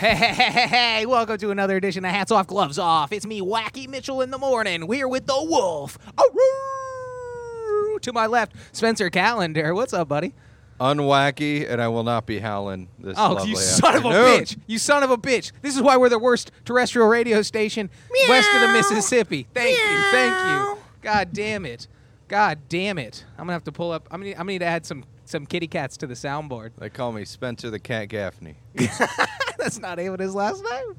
[0.00, 3.12] Hey, hey, hey, hey, hey, welcome to another edition of Hats Off, Gloves Off.
[3.12, 4.86] It's me, Wacky Mitchell, in the morning.
[4.86, 5.98] We're with the Wolf.
[6.16, 8.00] Arroo!
[8.00, 9.74] To my left, Spencer Calendar.
[9.74, 10.32] What's up, buddy?
[10.80, 13.18] unwacky, and I will not be howling this.
[13.18, 14.56] Oh, lovely you son of a bitch.
[14.66, 15.52] You son of a bitch.
[15.60, 17.90] This is why we're the worst terrestrial radio station
[18.26, 19.48] west of the Mississippi.
[19.52, 20.10] Thank you.
[20.12, 20.78] Thank you.
[21.02, 21.88] God damn it.
[22.26, 23.26] God damn it.
[23.32, 24.08] I'm going to have to pull up.
[24.10, 26.72] I'm going to I'm gonna need to add some, some kitty cats to the soundboard.
[26.78, 28.56] They call me Spencer the Cat Gaffney.
[29.58, 30.96] That's not even his last name.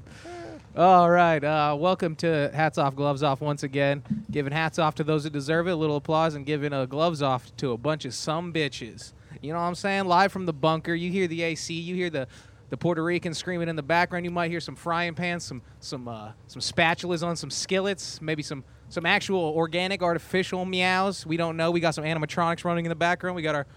[0.76, 1.44] All right.
[1.44, 4.04] Uh, welcome to Hats Off, Gloves Off once again.
[4.32, 7.22] Giving hats off to those that deserve it, a little applause, and giving uh, gloves
[7.22, 9.12] off to a bunch of some bitches.
[9.42, 10.06] You know what I'm saying?
[10.06, 10.96] Live from the bunker.
[10.96, 11.74] You hear the AC.
[11.74, 12.28] You hear the,
[12.70, 14.24] the Puerto Rican screaming in the background.
[14.24, 18.44] You might hear some frying pans, some some uh, some spatulas on some skillets, maybe
[18.44, 21.26] some some actual organic, artificial meows.
[21.26, 21.72] We don't know.
[21.72, 23.36] We got some animatronics running in the background.
[23.36, 23.68] We got our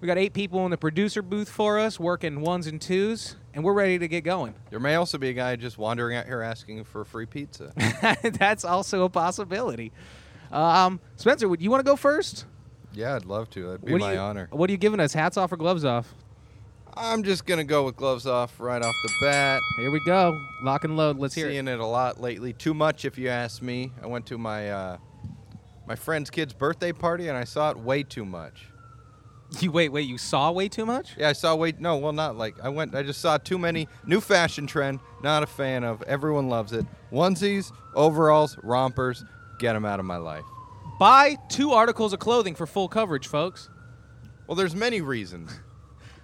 [0.00, 3.64] we got eight people in the producer booth for us, working ones and twos, and
[3.64, 4.54] we're ready to get going.
[4.70, 7.72] There may also be a guy just wandering out here asking for free pizza.
[8.22, 9.92] That's also a possibility.
[10.52, 12.46] Um, Spencer, would you want to go first?
[12.92, 13.66] yeah, I'd love to.
[13.66, 14.48] That'd be what my you, honor.
[14.50, 15.12] What are you giving us?
[15.12, 16.14] Hats off or gloves off?
[16.94, 19.60] I'm just gonna go with gloves off right off the bat.
[19.78, 20.36] Here we go.
[20.62, 21.18] Lock and load.
[21.18, 21.52] Let's hear it.
[21.52, 22.52] Seeing it a lot lately.
[22.52, 23.92] Too much, if you ask me.
[24.02, 24.96] I went to my uh,
[25.86, 28.66] my friend's kid's birthday party, and I saw it way too much.
[29.60, 30.06] You wait, wait.
[30.06, 31.12] You saw way too much?
[31.16, 31.72] Yeah, I saw way.
[31.78, 32.94] No, well, not like I went.
[32.94, 35.00] I just saw too many new fashion trend.
[35.22, 36.02] Not a fan of.
[36.02, 36.84] Everyone loves it.
[37.10, 39.24] Onesies, overalls, rompers.
[39.58, 40.44] Get them out of my life.
[40.98, 43.70] Buy two articles of clothing for full coverage, folks.
[44.46, 45.60] Well, there's many reasons.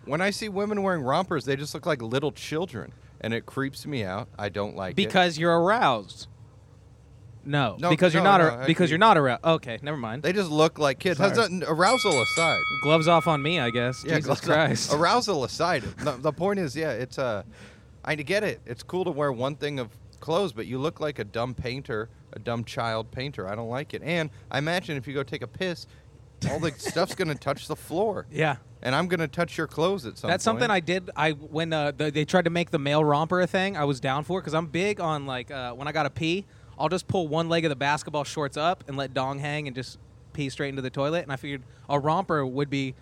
[0.05, 3.87] when I see women wearing rompers, they just look like little children, and it creeps
[3.87, 4.29] me out.
[4.39, 4.97] I don't like it.
[4.97, 6.27] Because you're aroused.
[7.47, 8.41] No, No, because you're no, not.
[8.41, 9.45] no, ar- because you're not aroused.
[9.45, 10.23] Okay, never mind.
[10.23, 11.19] They just look like kids.
[11.19, 11.59] Has Sorry.
[11.59, 12.61] that- arousal aside.
[12.83, 14.03] Gloves off on me, I guess.
[14.03, 14.93] Jesus Christ.
[14.95, 17.43] Arousal aside, the, the point is, yeah, it's uh,
[18.05, 18.61] I get it.
[18.67, 19.89] It's cool to wear one thing of
[20.21, 23.47] clothes, but you look like a dumb painter, a dumb child painter.
[23.49, 24.03] I don't like it.
[24.03, 25.87] And I imagine if you go take a piss,
[26.51, 28.57] all the stuff's gonna touch the floor, yeah.
[28.83, 30.29] and I'm gonna touch your clothes at some.
[30.31, 31.11] That's something I did.
[31.17, 34.01] I when uh, the, they tried to make the male romper a thing, I was
[34.01, 36.47] down for because I'm big on like uh, when I gotta pee,
[36.79, 39.75] I'll just pull one leg of the basketball shorts up and let dong hang and
[39.75, 39.99] just
[40.33, 41.23] pee straight into the toilet.
[41.23, 42.95] And I figured a romper would be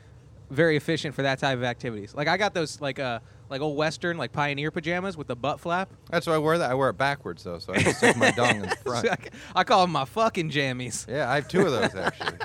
[0.50, 2.14] very efficient for that type of activities.
[2.14, 5.60] Like I got those like uh like old western like pioneer pajamas with the butt
[5.60, 5.90] flap.
[6.10, 6.70] That's why I wear that.
[6.70, 9.08] I wear it backwards though, so I can stick my dong in the front.
[9.54, 11.08] I call them my fucking jammies.
[11.08, 12.38] Yeah, I have two of those actually.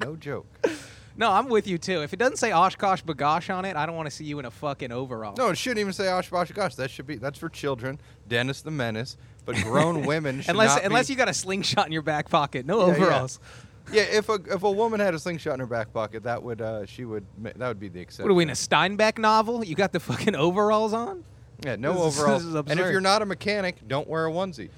[0.00, 0.46] no joke.
[1.16, 2.02] No, I'm with you too.
[2.02, 4.46] If it doesn't say OshKosh B'gosh on it, I don't want to see you in
[4.46, 5.34] a fucking overall.
[5.36, 6.76] No, it shouldn't even say OshKosh B'gosh.
[6.76, 8.00] That should be that's for children.
[8.28, 9.16] Dennis the Menace.
[9.44, 12.28] But grown women should unless not unless be, you got a slingshot in your back
[12.30, 12.92] pocket, no Yeah, yeah.
[12.92, 13.40] overalls.
[13.92, 16.60] Yeah, if a if a woman had a slingshot in her back pocket, that would
[16.62, 18.24] uh she would ma- that would be the exception.
[18.24, 19.64] What are we in a Steinbeck novel?
[19.64, 21.24] You got the fucking overalls on?
[21.64, 22.42] Yeah, no This is- overalls.
[22.44, 22.92] this is and if absurd.
[22.92, 24.70] you're not a mechanic, don't wear a onesie.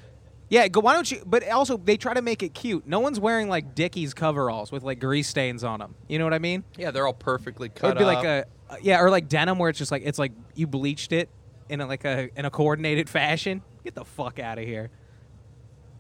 [0.49, 1.23] Yeah, go, why don't you?
[1.27, 2.87] But also, they try to make it cute.
[2.87, 5.95] No one's wearing like Dickies coveralls with like grease stains on them.
[6.09, 6.65] You know what I mean?
[6.79, 7.77] Yeah, they're all perfectly cut.
[7.77, 8.15] It cut would be up.
[8.17, 11.13] like a uh, yeah, or like denim where it's just like it's like you bleached
[11.13, 11.29] it
[11.69, 13.63] in a, like a in a coordinated fashion.
[13.85, 14.91] Get the fuck out of here.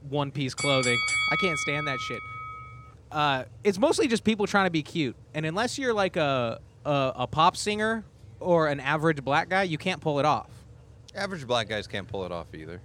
[0.08, 0.98] One piece clothing.
[1.32, 2.20] I can't stand that shit.
[3.12, 7.12] Uh, it's mostly just people trying to be cute, and unless you're like a, a
[7.16, 8.04] a pop singer
[8.40, 10.50] or an average black guy, you can't pull it off.
[11.14, 12.80] Average black guys can't pull it off either.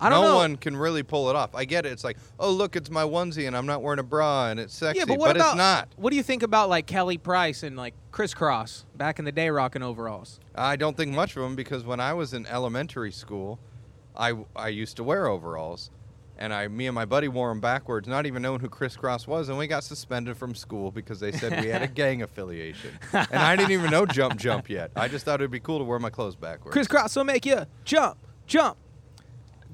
[0.00, 0.36] I don't no know.
[0.36, 1.54] one can really pull it off.
[1.54, 1.92] I get it.
[1.92, 4.74] It's like, oh look, it's my onesie and I'm not wearing a bra and it's
[4.74, 5.88] sexy, Yeah, but what it's about not.
[5.96, 9.30] What do you think about like Kelly Price and like Kris Kross back in the
[9.32, 10.40] day rocking overalls?
[10.54, 13.60] I don't think much of them because when I was in elementary school,
[14.16, 15.90] I, I used to wear overalls,
[16.38, 19.26] and I me and my buddy wore them backwards, not even knowing who Kris Kross
[19.26, 22.90] was, and we got suspended from school because they said we had a gang affiliation,
[23.12, 24.90] and I didn't even know jump jump yet.
[24.96, 26.72] I just thought it'd be cool to wear my clothes backwards.
[26.72, 28.76] Kris Kross will make you jump, jump.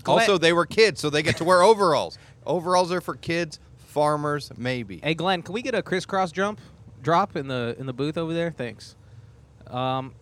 [0.06, 2.18] Also, they were kids, so they get to wear overalls.
[2.46, 5.00] overalls are for kids, farmers, maybe.
[5.02, 6.60] Hey Glenn, can we get a Kris Kross jump
[7.02, 8.50] drop in the in the booth over there?
[8.50, 8.96] Thanks.
[9.66, 10.14] Um,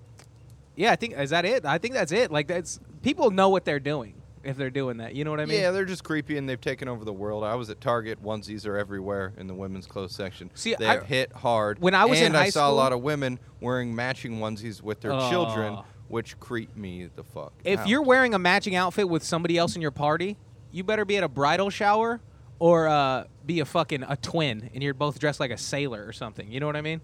[0.76, 1.64] yeah, I think is that it.
[1.64, 2.30] I think that's it.
[2.30, 4.14] Like that's people know what they're doing
[4.48, 5.14] if they're doing that.
[5.14, 5.60] You know what I mean?
[5.60, 7.44] yeah, they're just creepy and they've taken over the world.
[7.44, 8.22] I was at Target.
[8.22, 10.50] Onesies are everywhere in the women's clothes section.
[10.54, 11.78] See, they I- have hit hard.
[11.80, 14.82] When I was in and I high saw a lot of women wearing matching onesies
[14.82, 15.84] with their children, Oh.
[16.08, 17.52] which creep me the fuck.
[17.64, 17.88] If out.
[17.88, 20.36] you're wearing a matching outfit with somebody else in your party,
[20.72, 22.20] you better be at a bridal shower
[22.58, 26.12] or uh, be a fucking a twin, and you're both dressed like a sailor or
[26.12, 26.50] something.
[26.50, 27.00] You know what I mean?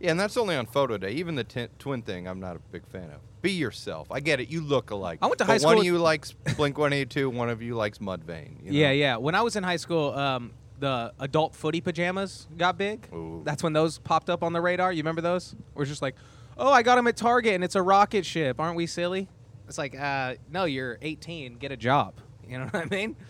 [0.00, 1.10] yeah, and that's only on photo day.
[1.12, 3.20] Even the t- twin thing, I'm not a big fan of.
[3.40, 4.08] Be yourself.
[4.10, 4.48] I get it.
[4.48, 5.20] You look alike.
[5.22, 7.30] I went to high school One of with- you likes Blink 182.
[7.30, 8.64] One of you likes Mudvayne.
[8.64, 8.78] You know?
[8.78, 9.16] Yeah, yeah.
[9.16, 13.08] When I was in high school, um, the adult footy pajamas got big.
[13.12, 13.42] Ooh.
[13.44, 14.92] That's when those popped up on the radar.
[14.92, 15.54] You remember those?
[15.74, 16.16] We're just like,
[16.56, 18.58] oh, I got them at Target, and it's a rocket ship.
[18.60, 19.28] Aren't we silly?
[19.68, 21.54] It's like, uh, no, you're 18.
[21.58, 22.14] Get a job.
[22.48, 23.16] You know what I mean?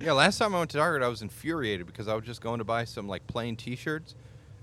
[0.00, 2.58] Yeah, last time I went to Target, I was infuriated because I was just going
[2.58, 4.14] to buy some like plain T-shirts,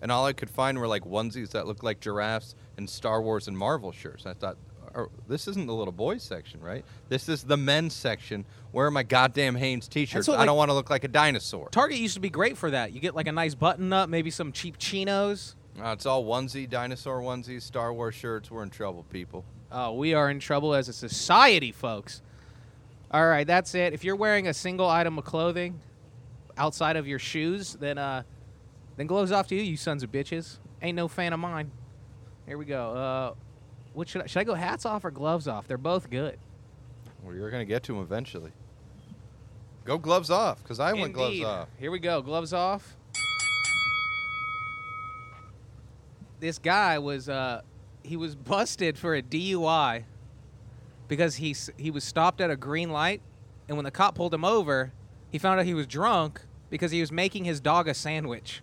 [0.02, 3.48] and all I could find were like onesies that looked like giraffes and Star Wars
[3.48, 4.26] and Marvel shirts.
[4.26, 4.58] I thought,
[4.96, 6.84] oh, this isn't the little boys section, right?
[7.10, 8.46] This is the men's section.
[8.72, 10.28] Where are my goddamn Hanes T-shirts?
[10.28, 11.70] what, I don't like- want to look like a dinosaur.
[11.72, 12.92] Target used to be great for that.
[12.92, 15.56] You get like a nice button up, maybe some cheap chinos.
[15.82, 18.50] Uh, it's all onesie, dinosaur onesies, Star Wars shirts.
[18.50, 19.44] We're in trouble, people.
[19.72, 22.22] Oh, we are in trouble as a society, folks.
[23.12, 23.94] All right, that's it.
[23.94, 25.80] If you're wearing a single item of clothing
[26.58, 28.24] outside of your shoes, then uh,
[28.96, 30.58] then gloves off to you, you sons of bitches.
[30.82, 31.72] Ain't no fan of mine.
[32.48, 32.92] Here we go.
[32.96, 33.34] Uh,
[33.94, 34.54] what should I, should I go?
[34.54, 35.68] Hats off or gloves off?
[35.68, 36.38] They're both good.
[37.24, 38.52] Well, you're gonna get to them eventually.
[39.84, 41.46] Go gloves off, because I went gloves Indeed.
[41.46, 41.68] off.
[41.80, 42.22] Here we go.
[42.22, 42.96] Gloves off.
[46.40, 47.62] This guy was uh,
[48.04, 50.04] he was busted for a DUI
[51.08, 53.22] because he s- he was stopped at a green light,
[53.68, 54.92] and when the cop pulled him over,
[55.32, 58.62] he found out he was drunk because he was making his dog a sandwich.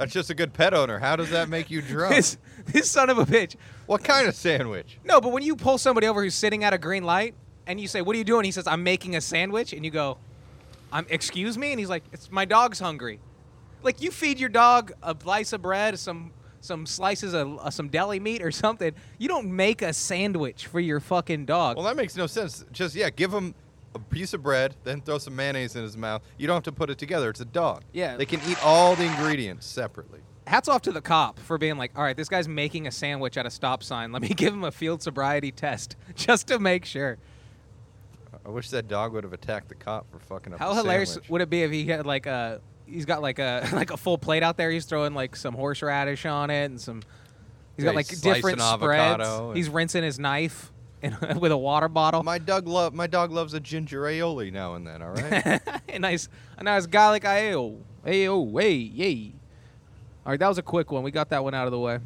[0.00, 0.98] That's just a good pet owner.
[0.98, 2.14] How does that make you drunk?
[2.14, 3.56] This this son of a bitch.
[3.84, 4.98] what kind of sandwich?
[5.04, 7.34] No, but when you pull somebody over who's sitting at a green light
[7.66, 9.90] and you say, "What are you doing?" He says, "I'm making a sandwich," and you
[9.90, 10.16] go,
[10.90, 13.20] "I'm excuse me," and he's like, "It's my dog's hungry."
[13.82, 16.32] Like you feed your dog a slice of bread, some
[16.62, 18.94] some slices of uh, some deli meat or something.
[19.18, 21.76] You don't make a sandwich for your fucking dog.
[21.76, 22.64] Well, that makes no sense.
[22.72, 23.54] Just yeah, give him
[23.94, 26.22] a piece of bread, then throw some mayonnaise in his mouth.
[26.38, 27.30] You don't have to put it together.
[27.30, 27.82] It's a dog.
[27.92, 28.16] Yeah.
[28.16, 30.20] They can eat all the ingredients separately.
[30.46, 33.36] Hats off to the cop for being like, "All right, this guy's making a sandwich
[33.36, 34.10] at a stop sign.
[34.10, 37.18] Let me give him a field sobriety test just to make sure."
[38.44, 40.58] I wish that dog would have attacked the cop for fucking up.
[40.58, 41.30] How hilarious sandwich.
[41.30, 44.18] would it be if he had like a he's got like a like a full
[44.18, 44.70] plate out there.
[44.70, 47.02] He's throwing like some horseradish on it and some.
[47.76, 49.28] He's Yeah, got like he's different spreads.
[49.54, 50.72] He's rinsing his knife
[51.02, 52.22] in, with a water bottle.
[52.22, 55.02] My dog love my dog loves a ginger aioli now and then.
[55.02, 55.60] All right.
[55.88, 59.32] a nice a nice garlic ayo ayo hey yay.
[60.24, 61.02] All right, that was a quick one.
[61.02, 61.98] We got that one out of the way.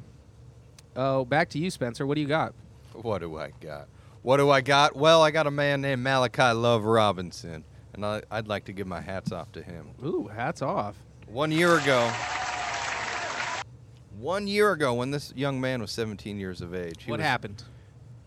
[0.94, 2.06] Oh, back to you, Spencer.
[2.06, 2.54] What do you got?
[2.92, 3.88] what do I got?
[4.22, 4.94] What do I got?
[4.94, 8.86] Well, I got a man named Malachi Love Robinson, and I, I'd like to give
[8.86, 9.88] my hats off to him.
[10.04, 10.96] Ooh, hats off.
[11.26, 12.10] One year ago,
[14.18, 17.64] one year ago, when this young man was 17 years of age, what was- happened?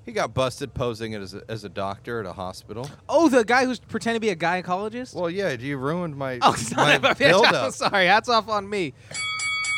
[0.08, 2.90] He got busted posing as a, as a doctor at a hospital.
[3.10, 5.14] Oh, the guy who's pretending to be a gynecologist.
[5.14, 7.18] Well, yeah, you ruined my oh, son my of a bitch.
[7.18, 7.74] build I'm up.
[7.74, 8.06] sorry.
[8.06, 8.94] Hats off on me.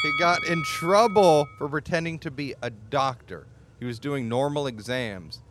[0.04, 3.48] He got in trouble for pretending to be a doctor.
[3.80, 5.42] He was doing normal exams.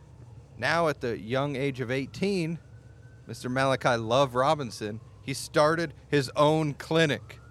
[0.57, 2.57] Now, at the young age of 18,
[3.27, 3.51] Mr.
[3.51, 7.41] Malachi Love Robinson, he started his own clinic.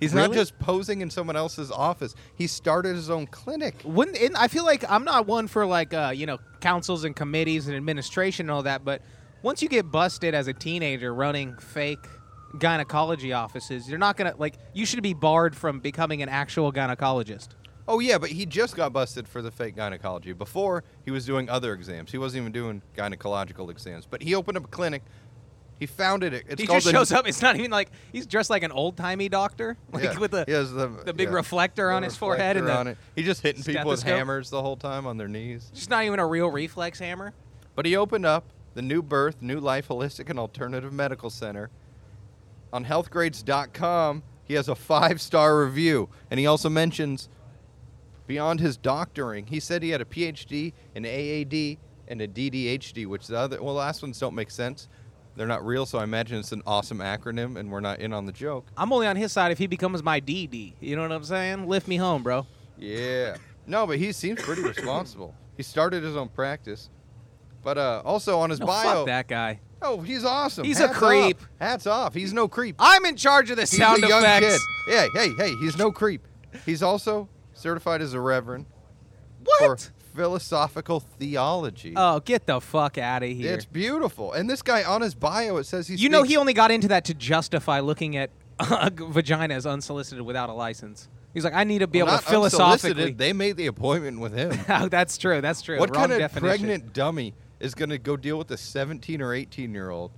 [0.00, 2.14] He's not just posing in someone else's office.
[2.34, 3.76] He started his own clinic.
[3.84, 7.16] Wouldn't and I feel like I'm not one for like uh, you know councils and
[7.16, 9.02] committees and administration and all that, but
[9.42, 12.06] once you get busted as a teenager running fake
[12.58, 17.48] gynecology offices, you're not gonna like you should be barred from becoming an actual gynecologist.
[17.88, 20.32] Oh yeah, but he just got busted for the fake gynecology.
[20.32, 22.10] Before he was doing other exams.
[22.10, 24.06] He wasn't even doing gynecological exams.
[24.06, 25.02] But he opened up a clinic.
[25.78, 26.44] He founded it.
[26.48, 27.28] It's he just shows up.
[27.28, 30.44] It's not even like he's dressed like an old timey doctor, like Yeah, with the
[30.46, 32.98] he has the, the big yeah, reflector on his forehead and the, it.
[33.14, 35.70] He just hitting people with hammers the whole time on their knees.
[35.74, 37.34] just not even a real reflex hammer.
[37.74, 41.70] But he opened up the New Birth, New Life Holistic and Alternative Medical Center.
[42.72, 46.08] On healthgrades.com, he has a five star review.
[46.30, 47.28] And he also mentions
[48.26, 51.78] beyond his doctoring, he said he had a PhD, an AAD,
[52.08, 54.88] and a DDHD, which the other, well, the last ones don't make sense.
[55.36, 58.24] They're not real, so I imagine it's an awesome acronym, and we're not in on
[58.24, 58.66] the joke.
[58.76, 60.72] I'm only on his side if he becomes my DD.
[60.80, 61.66] You know what I'm saying?
[61.68, 62.46] Lift me home, bro.
[62.78, 63.36] Yeah.
[63.66, 65.34] No, but he seems pretty responsible.
[65.56, 66.88] He started his own practice.
[67.62, 69.60] But uh, also on his No, bio, fuck that guy.
[69.82, 70.64] Oh, he's awesome.
[70.64, 71.40] He's a Hats creep.
[71.40, 71.48] Off.
[71.60, 72.14] Hats off.
[72.14, 72.76] He's no creep.
[72.78, 74.46] I'm in charge of the He's sound a young effects.
[74.46, 74.92] kid.
[74.94, 76.26] Yeah, hey, hey, he's no creep.
[76.64, 78.64] He's also certified as a reverend
[79.44, 79.80] What?
[79.80, 81.92] for philosophical theology.
[81.94, 83.54] Oh, get the fuck out of here.
[83.54, 84.32] It's beautiful.
[84.32, 86.02] And this guy on his bio, it says he's.
[86.02, 90.54] You know, he only got into that to justify looking at vaginas unsolicited without a
[90.54, 91.08] license.
[91.34, 93.12] He's like, I need to be well, able to philosophically.
[93.12, 94.58] They made the appointment with him.
[94.68, 95.42] Oh, that's true.
[95.42, 95.78] That's true.
[95.78, 96.48] what Wrong kind of definition.
[96.48, 100.12] pregnant dummy is going to go deal with a 17 or 18 year old?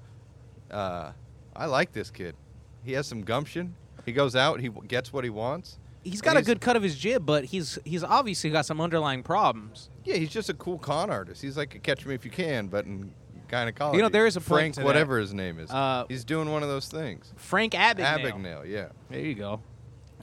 [0.71, 1.11] Uh,
[1.57, 2.37] I like this kid.
[2.85, 3.75] He has some gumption.
[4.07, 4.61] He goes out.
[4.61, 5.78] He gets what he wants.
[6.05, 9.23] He's got a good cut of his jib, but he's he's obviously got some underlying
[9.23, 9.90] problems.
[10.05, 11.43] Yeah, he's just a cool con artist.
[11.43, 13.12] He's like a catch me if you can, but in
[13.49, 13.97] gynecology.
[13.97, 14.87] You know, there is a point Frank, to that.
[14.87, 15.71] whatever his name is.
[15.71, 17.33] Uh, he's doing one of those things.
[17.37, 18.33] Frank Abagnale.
[18.33, 18.88] Abagnale, yeah.
[19.11, 19.61] There you go.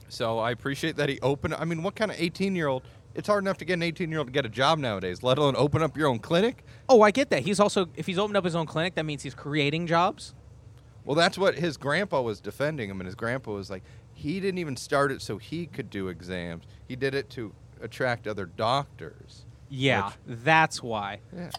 [0.08, 1.54] So I appreciate that he opened.
[1.54, 2.82] I mean, what kind of 18 year old
[3.14, 5.38] It's hard enough to get an 18 year old to get a job nowadays, let
[5.38, 6.64] alone open up your own clinic.
[6.88, 7.42] Oh, I get that.
[7.42, 10.34] He's also if he's opened up his own clinic, that means he's creating jobs.
[11.04, 13.84] Well, that's what his grandpa was defending him, and his grandpa was like,
[14.16, 16.64] he didn't even start it so he could do exams.
[16.88, 19.44] He did it to attract other doctors.
[19.68, 21.20] Yeah, that's why.
[21.36, 21.50] Yeah.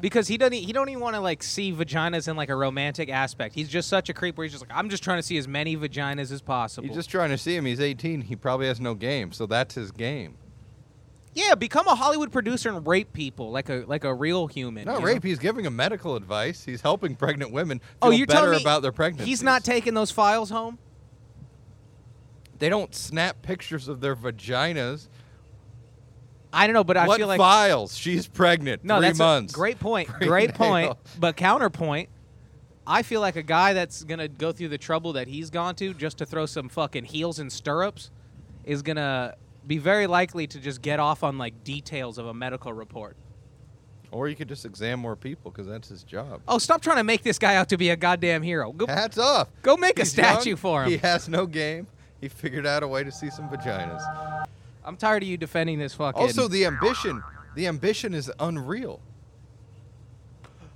[0.00, 3.10] Because he doesn't he don't even want to like see vaginas in like a romantic
[3.10, 3.54] aspect.
[3.54, 5.46] He's just such a creep where he's just like I'm just trying to see as
[5.46, 6.86] many vaginas as possible.
[6.86, 7.66] He's just trying to see him.
[7.66, 8.22] He's 18.
[8.22, 10.36] He probably has no game, so that's his game.
[11.34, 14.86] yeah, become a Hollywood producer and rape people like a like a real human.
[14.86, 15.06] Not you know?
[15.06, 15.24] rape.
[15.24, 16.64] He's giving them medical advice.
[16.64, 19.28] He's helping pregnant women oh, feel Oh, you're better telling me about their pregnancy.
[19.28, 20.78] He's not taking those files home.
[22.58, 25.08] They don't snap pictures of their vaginas.
[26.52, 27.96] I don't know, but I what feel like files?
[27.96, 28.84] She's pregnant.
[28.84, 29.52] no, three that's months.
[29.52, 30.08] a great point.
[30.18, 30.96] Great Great point.
[31.18, 32.08] But counterpoint,
[32.86, 35.92] I feel like a guy that's gonna go through the trouble that he's gone to
[35.92, 38.10] just to throw some fucking heels and stirrups
[38.64, 39.34] is gonna
[39.66, 43.16] be very likely to just get off on like details of a medical report.
[44.10, 46.40] Or you could just examine more people because that's his job.
[46.48, 48.72] Oh, stop trying to make this guy out to be a goddamn hero.
[48.72, 49.48] Go, Hats off.
[49.60, 50.90] go make a statue young, for him.
[50.90, 51.86] He has no game.
[52.20, 54.46] He figured out a way to see some vaginas.
[54.84, 56.20] I'm tired of you defending this fucking.
[56.20, 57.22] Also, the ambition.
[57.54, 59.00] The ambition is unreal.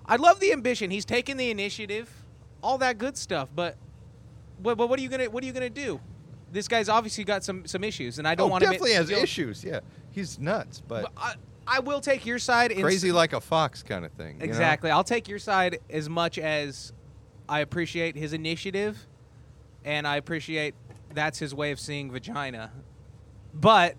[0.06, 0.90] I love the ambition.
[0.90, 2.10] He's taking the initiative,
[2.62, 3.48] all that good stuff.
[3.54, 3.76] But,
[4.60, 6.00] but, but what are you gonna what are you gonna do?
[6.50, 9.10] This guy's obviously got some some issues, and I don't oh, want to definitely has
[9.10, 9.64] issues.
[9.64, 9.80] Yeah,
[10.10, 11.34] he's nuts, but, But I,
[11.66, 12.72] I will take your side.
[12.72, 14.34] in- crazy like a fox kind of thing.
[14.34, 14.44] you know?
[14.44, 14.90] Exactly.
[14.90, 16.92] I'll take your side as much as
[17.48, 18.98] I appreciate his initiative,
[19.84, 20.74] and I appreciate
[21.14, 22.70] that's his way of seeing vagina.
[23.54, 23.96] But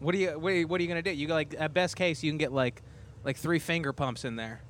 [0.00, 1.10] what are you what are you, what are you gonna do?
[1.10, 2.82] You like at best case you can get like
[3.24, 4.62] like three finger pumps in there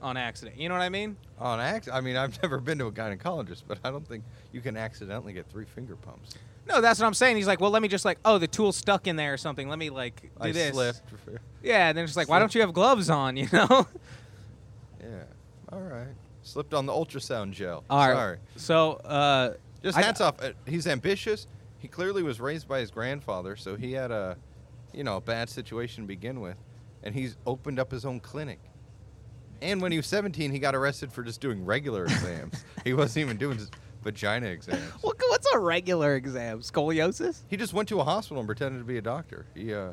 [0.00, 0.58] on accident.
[0.58, 1.16] You know what I mean?
[1.38, 4.60] On acc- I mean, I've never been to a gynecologist, but I don't think you
[4.60, 6.34] can accidentally get three finger pumps.
[6.68, 7.36] No, that's what I'm saying.
[7.36, 9.68] He's like, well, let me just like, oh, the tool's stuck in there or something.
[9.68, 10.72] Let me like do I this.
[10.72, 11.00] slipped.
[11.62, 13.36] Yeah, and then it's like, why don't you have gloves on?
[13.36, 13.86] You know?
[15.00, 15.22] Yeah.
[15.72, 16.08] All right.
[16.42, 17.84] Slipped on the ultrasound gel.
[17.88, 18.14] All right.
[18.14, 18.38] Sorry.
[18.56, 20.42] So, uh, Just I- hats off.
[20.42, 21.46] Uh, He's ambitious.
[21.78, 24.36] He clearly was raised by his grandfather, so he had a,
[24.92, 26.56] you know, a bad situation to begin with,
[27.04, 28.58] and he's opened up his own clinic.
[29.62, 32.64] And when he was 17, he got arrested for just doing regular exams.
[32.84, 33.60] he wasn't even doing
[34.02, 34.82] vagina exams.
[35.02, 36.60] what, what's a regular exam?
[36.62, 37.42] Scoliosis?
[37.48, 39.46] He just went to a hospital and pretended to be a doctor.
[39.54, 39.92] He, uh,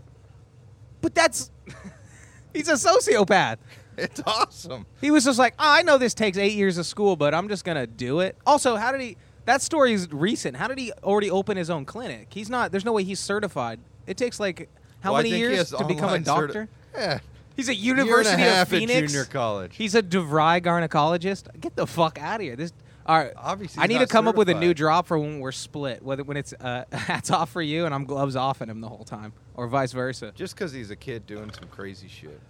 [1.01, 1.51] But that's
[2.53, 3.57] he's a sociopath.
[3.97, 4.85] it's awesome.
[5.01, 7.47] He was just like, oh, I know this takes eight years of school, but I'm
[7.47, 8.37] just gonna do it.
[8.45, 9.17] Also, how did he?
[9.45, 10.57] That story is recent.
[10.57, 12.27] How did he already open his own clinic?
[12.31, 12.71] He's not.
[12.71, 13.79] There's no way he's certified.
[14.07, 14.69] It takes like
[15.01, 16.69] how Well, many years to become a online certi- doctor?
[16.95, 17.19] yeah.
[17.55, 19.11] He's a Year and a University of at Phoenix.
[19.13, 19.75] junior college.
[19.77, 21.47] He's a DeVry gynecologist.
[21.61, 22.55] Get the fuck out of here.
[22.57, 22.73] This.
[23.05, 23.31] All right.
[23.37, 24.75] Obviously, I need to come up with a new certified.
[24.77, 26.03] drop for when we're split.
[26.03, 28.89] Whether when it's uh, hats off for you and I'm gloves off at him the
[28.89, 30.33] whole time, or vice versa.
[30.35, 32.41] Just because he's a kid doing some crazy shit.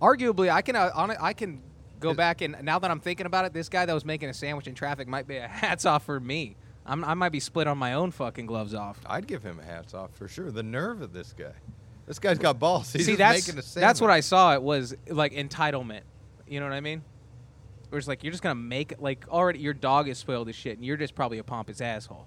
[0.00, 1.60] arguably I can uh, on I can
[2.00, 4.34] go back and now that I'm thinking about it, this guy that was making a
[4.34, 6.56] sandwich in traffic might be a hats off for me.
[6.84, 9.00] I'm, I might be split on my own fucking gloves off.
[9.06, 10.52] I'd give him a hats off for sure.
[10.52, 11.52] The nerve of this guy.
[12.06, 12.92] This guy's got balls.
[12.92, 13.86] He's See, that's making a sandwich.
[13.88, 14.54] that's what I saw.
[14.54, 16.02] It was like entitlement.
[16.46, 17.02] You know what I mean?
[17.88, 20.54] Where it's like you're just gonna make it like already your dog is spoiled as
[20.54, 22.26] shit, and you're just probably a pompous asshole.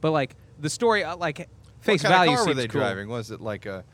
[0.00, 1.48] But like the story, uh, like
[1.80, 2.80] face what kind value of car were they cool.
[2.80, 3.08] driving?
[3.08, 3.84] Was it like a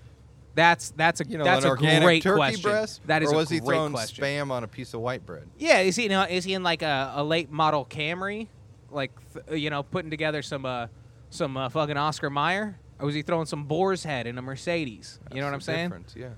[0.56, 2.62] That's that's a you know that's an a great turkey question.
[2.62, 3.06] breast?
[3.06, 4.24] That is or a was he great throwing question.
[4.24, 5.46] spam on a piece of white bread?
[5.58, 8.48] Yeah, is he you know, is he in like a, a late model Camry,
[8.90, 10.86] like th- you know putting together some uh,
[11.28, 15.20] some uh, fucking Oscar Mayer, or was he throwing some boar's head in a Mercedes?
[15.30, 15.88] You know what I'm saying?
[15.90, 16.30] difference, Yeah.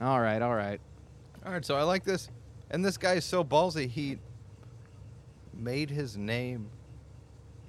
[0.00, 0.80] All right, all right.
[1.46, 2.30] All right, so I like this,
[2.68, 3.88] and this guy is so ballsy.
[3.88, 4.18] He
[5.54, 6.68] made his name.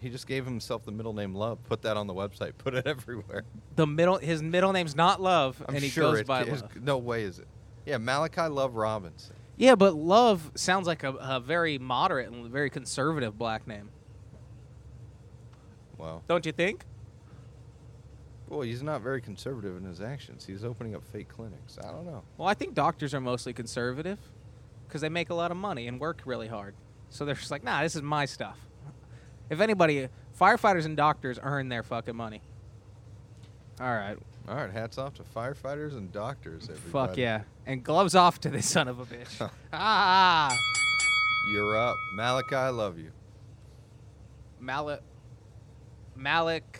[0.04, 1.64] He just gave himself the middle name Love.
[1.64, 2.52] Put that on the website.
[2.58, 3.44] Put it everywhere.
[3.78, 6.76] The middle his middle name's not Love, I'm and he sure goes it, by Love.
[6.82, 7.48] No way is it.
[7.86, 9.34] Yeah, Malachi Love Robinson.
[9.56, 13.90] Yeah, but Love sounds like a, a very moderate and very conservative black name,
[15.98, 16.22] Wow.
[16.28, 16.84] don't you think?
[18.50, 20.46] Well, he's not very conservative in his actions.
[20.46, 21.78] He's opening up fake clinics.
[21.82, 22.24] I don't know.
[22.38, 24.20] Well, I think doctors are mostly conservative
[24.88, 26.76] because they make a lot of money and work really hard.
[27.10, 28.58] So they're just like, nah, this is my stuff.
[29.50, 30.08] If anybody,
[30.40, 32.42] firefighters and doctors earn their fucking money.
[33.80, 34.18] All right.
[34.48, 36.70] All right, hats off to firefighters and doctors.
[36.70, 36.92] Everybody.
[36.92, 37.42] Fuck yeah.
[37.66, 39.50] And gloves off to this son of a bitch.
[39.74, 40.56] ah.
[41.52, 42.56] You're up, Malachi.
[42.56, 43.12] I love you.
[44.60, 45.02] Malik.
[46.16, 46.80] Malik.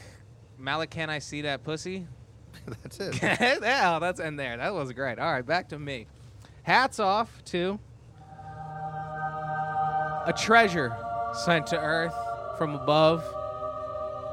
[0.58, 2.08] Malik, can I see that pussy?
[2.66, 3.22] That's it.
[3.22, 4.56] yeah, that's in there.
[4.56, 5.20] That was great.
[5.20, 6.08] All right, back to me.
[6.62, 7.78] Hats off to
[10.26, 10.96] a treasure
[11.34, 12.14] sent to Earth
[12.64, 13.26] from above,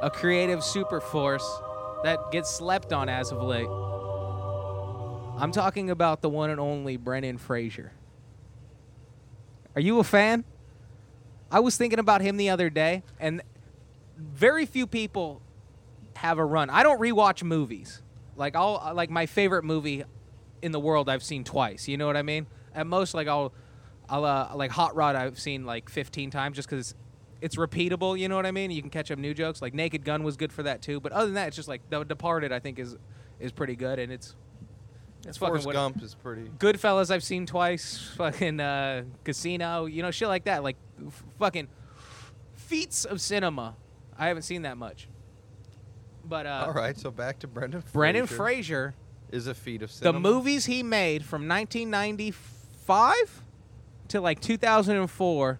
[0.02, 1.44] a creative super force
[2.04, 3.66] that gets slept on as of late.
[5.36, 7.90] I'm talking about the one and only Brendan Fraser.
[9.74, 10.44] Are you a fan?
[11.50, 13.42] I was thinking about him the other day, and
[14.16, 15.42] very few people
[16.14, 16.70] have a run.
[16.70, 18.00] I don't rewatch movies.
[18.36, 20.04] Like I'll like my favorite movie
[20.62, 21.88] in the world I've seen twice.
[21.88, 22.46] You know what I mean?
[22.76, 23.52] At most, like I'll,
[24.08, 26.94] I'll uh, like Hot Rod I've seen like 15 times just because
[27.40, 28.18] it's repeatable.
[28.18, 28.70] You know what I mean?
[28.70, 29.62] You can catch up new jokes.
[29.62, 31.00] Like Naked Gun was good for that too.
[31.00, 32.52] But other than that, it's just like The Departed.
[32.52, 32.96] I think is
[33.38, 34.34] is pretty good, and it's
[35.26, 36.50] it's fucking Forrest what- Gump is pretty.
[36.58, 38.12] Goodfellas I've seen twice.
[38.16, 40.62] Fucking uh, Casino, you know, shit like that.
[40.62, 41.68] Like f- fucking
[42.54, 43.76] feats of cinema.
[44.18, 45.08] I haven't seen that much.
[46.24, 47.82] But uh, All right, so back to Brendan.
[47.92, 48.94] Brendan Fraser Fraser,
[49.32, 53.42] is a feat of the movies he made from 1995
[54.08, 55.58] to like 2004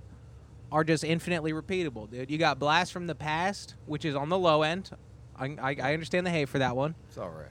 [0.72, 2.30] are just infinitely repeatable, dude.
[2.30, 4.90] You got Blast from the Past, which is on the low end.
[5.36, 6.94] I, I, I understand the hate for that one.
[7.08, 7.48] It's all right.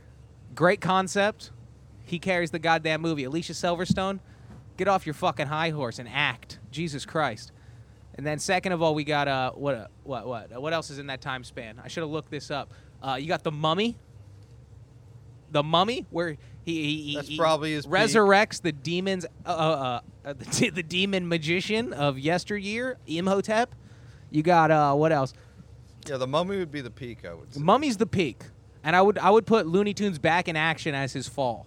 [0.56, 1.52] Great concept.
[2.06, 3.24] He carries the goddamn movie.
[3.24, 4.20] Alicia Silverstone,
[4.78, 6.60] get off your fucking high horse and act.
[6.72, 7.52] Jesus Christ.
[8.16, 10.90] And then second of all, we got uh what uh, what what uh, what else
[10.90, 11.80] is in that time span?
[11.82, 12.74] I should have looked this up.
[13.02, 13.98] Uh, you got the Mummy.
[15.52, 16.38] The Mummy, where
[16.74, 17.94] he he, That's he probably his peak.
[17.94, 23.74] resurrects the demons uh, uh, uh, the, the demon magician of yesteryear, Imhotep.
[24.32, 25.34] You got uh what else?
[26.08, 27.60] Yeah, the Mummy would be the peak, I would say.
[27.60, 28.44] Mummy's the peak,
[28.84, 31.66] and I would I would put Looney Tunes back in action as his fall.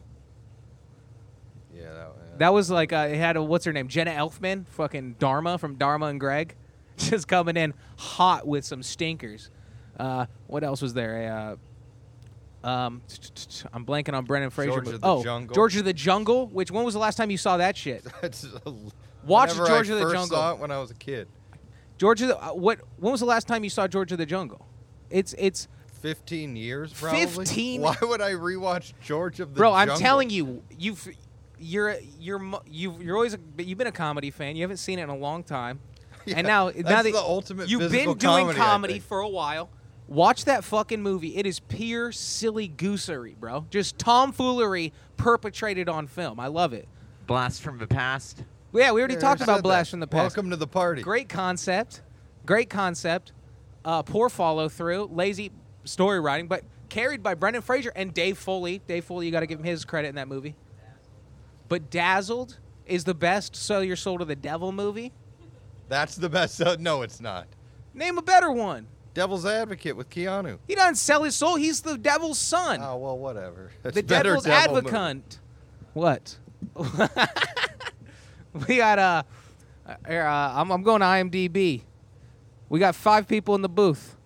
[1.74, 2.36] yeah, that, yeah.
[2.38, 5.76] That was like uh, it had a what's her name Jenna Elfman, fucking Dharma from
[5.76, 6.54] Dharma and Greg,
[6.96, 9.50] just coming in hot with some stinkers.
[9.98, 11.32] Uh, what else was there?
[11.32, 11.56] Uh,
[12.64, 13.02] um,
[13.72, 14.70] I'm blanking on Brendan Fraser.
[14.70, 15.54] George of the oh, Jungle.
[15.54, 16.46] George of the Jungle.
[16.48, 18.04] Which when was the last time you saw that shit?
[19.24, 20.36] Watch George I of the first Jungle.
[20.36, 21.28] Saw it when I was a kid.
[21.98, 22.80] George of the uh, what?
[22.98, 24.66] When was the last time you saw George of the Jungle?
[25.10, 25.68] It's it's
[26.02, 27.26] 15 years, probably.
[27.26, 27.80] 15?
[27.80, 29.72] Why would I rewatch George of the bro.
[29.72, 30.00] I'm Jungle?
[30.00, 31.08] telling you, you've
[31.58, 34.56] you're you're you've you're always a, you've been a comedy fan.
[34.56, 35.80] You haven't seen it in a long time.
[36.24, 39.28] Yeah, and now, that's now that the ultimate you've been doing comedy, comedy for a
[39.28, 39.70] while,
[40.12, 41.36] watch that fucking movie.
[41.36, 43.66] It is pure silly goosery, bro.
[43.70, 46.38] Just tomfoolery perpetrated on film.
[46.38, 46.88] I love it.
[47.26, 48.44] Blast from the past.
[48.72, 49.90] Yeah, we already Yeah, talked about Blast that.
[49.92, 50.36] from the past.
[50.36, 51.02] Welcome to the party.
[51.02, 52.02] Great concept.
[52.46, 53.32] Great concept.
[53.84, 55.10] Uh, poor follow through.
[55.12, 55.50] Lazy
[55.84, 58.80] story writing, but carried by Brendan Fraser and Dave Foley.
[58.86, 60.54] Dave Foley, you got to give him his credit in that movie.
[61.68, 65.12] Bedazzled is the best Sell Your Soul to the Devil movie.
[65.88, 66.60] That's the best.
[66.60, 67.46] Uh, no, it's not.
[67.94, 68.86] Name a better one.
[69.14, 70.58] Devil's Advocate with Keanu.
[70.66, 71.56] He doesn't sell his soul.
[71.56, 72.80] He's the devil's son.
[72.82, 73.70] Oh well, whatever.
[73.82, 75.38] The better devil's devil advocate.
[75.92, 76.36] What?
[78.68, 79.22] we got uh,
[79.86, 81.82] uh, uh I'm, I'm going to IMDb.
[82.68, 84.16] We got five people in the booth,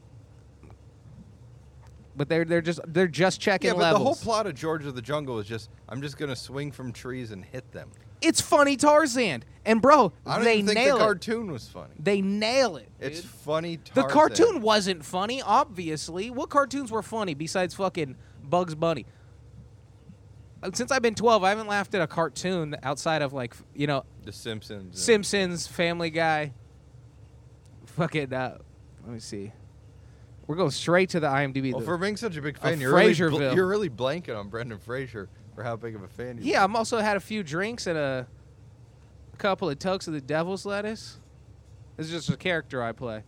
[2.14, 4.00] but they're they're just they're just checking Yeah, but levels.
[4.00, 6.92] the whole plot of George of the Jungle is just I'm just gonna swing from
[6.92, 7.90] trees and hit them.
[8.20, 11.06] it's funny Tarzan, and bro, I don't they even think nail the it.
[11.06, 11.92] cartoon was funny.
[11.98, 12.88] They nail it.
[13.00, 13.30] It's dude.
[13.30, 13.76] funny.
[13.76, 14.10] The Tarzan.
[14.10, 16.30] cartoon wasn't funny, obviously.
[16.30, 19.04] What cartoons were funny besides fucking Bugs Bunny?
[20.62, 23.86] Uh, Since I've been 12, I haven't laughed at a cartoon outside of like, you
[23.86, 25.00] know, The Simpsons.
[25.00, 26.52] Simpsons, Family Guy.
[27.86, 28.58] Fucking, uh,
[29.04, 29.52] let me see.
[30.46, 31.72] We're going straight to the IMDb.
[31.72, 34.78] Well, for being such a big fan, you're really, bl- you're really blanking on Brendan
[34.78, 36.62] Fraser for how big of a fan you yeah.
[36.62, 38.26] I'm also had a few drinks and a
[39.36, 41.18] couple of tugs of the devil's lettuce.
[41.96, 43.22] This is just a character I play.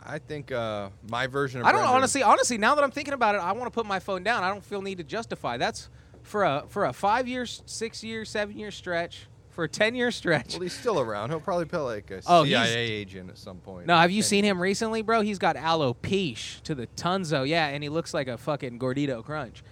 [0.00, 2.56] I think uh, my version of I don't Brendan- honestly, honestly.
[2.58, 4.42] Now that I'm thinking about it, I want to put my phone down.
[4.42, 5.56] I don't feel need to justify.
[5.56, 5.88] That's
[6.22, 10.10] for a for a five year, six year, seven year stretch, for a ten year
[10.10, 10.54] stretch.
[10.54, 11.30] Well, he's still around.
[11.30, 13.86] He'll probably play like a Oh, he's- CIA agent at some point.
[13.86, 15.20] No, have you And- seen him recently, bro?
[15.20, 17.46] He's got alopecia to the tunzo.
[17.46, 19.62] Yeah, and he looks like a fucking gordito crunch.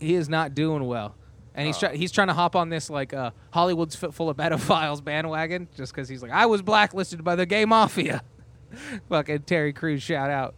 [0.00, 1.14] He is not doing well.
[1.54, 1.80] And he's Oh.
[1.88, 5.92] try- he's trying to hop on this like uh, Hollywood's full of pedophiles bandwagon just
[5.94, 8.22] because he's like I was blacklisted by the gay mafia.
[9.08, 10.54] fucking Terry Crews shout out.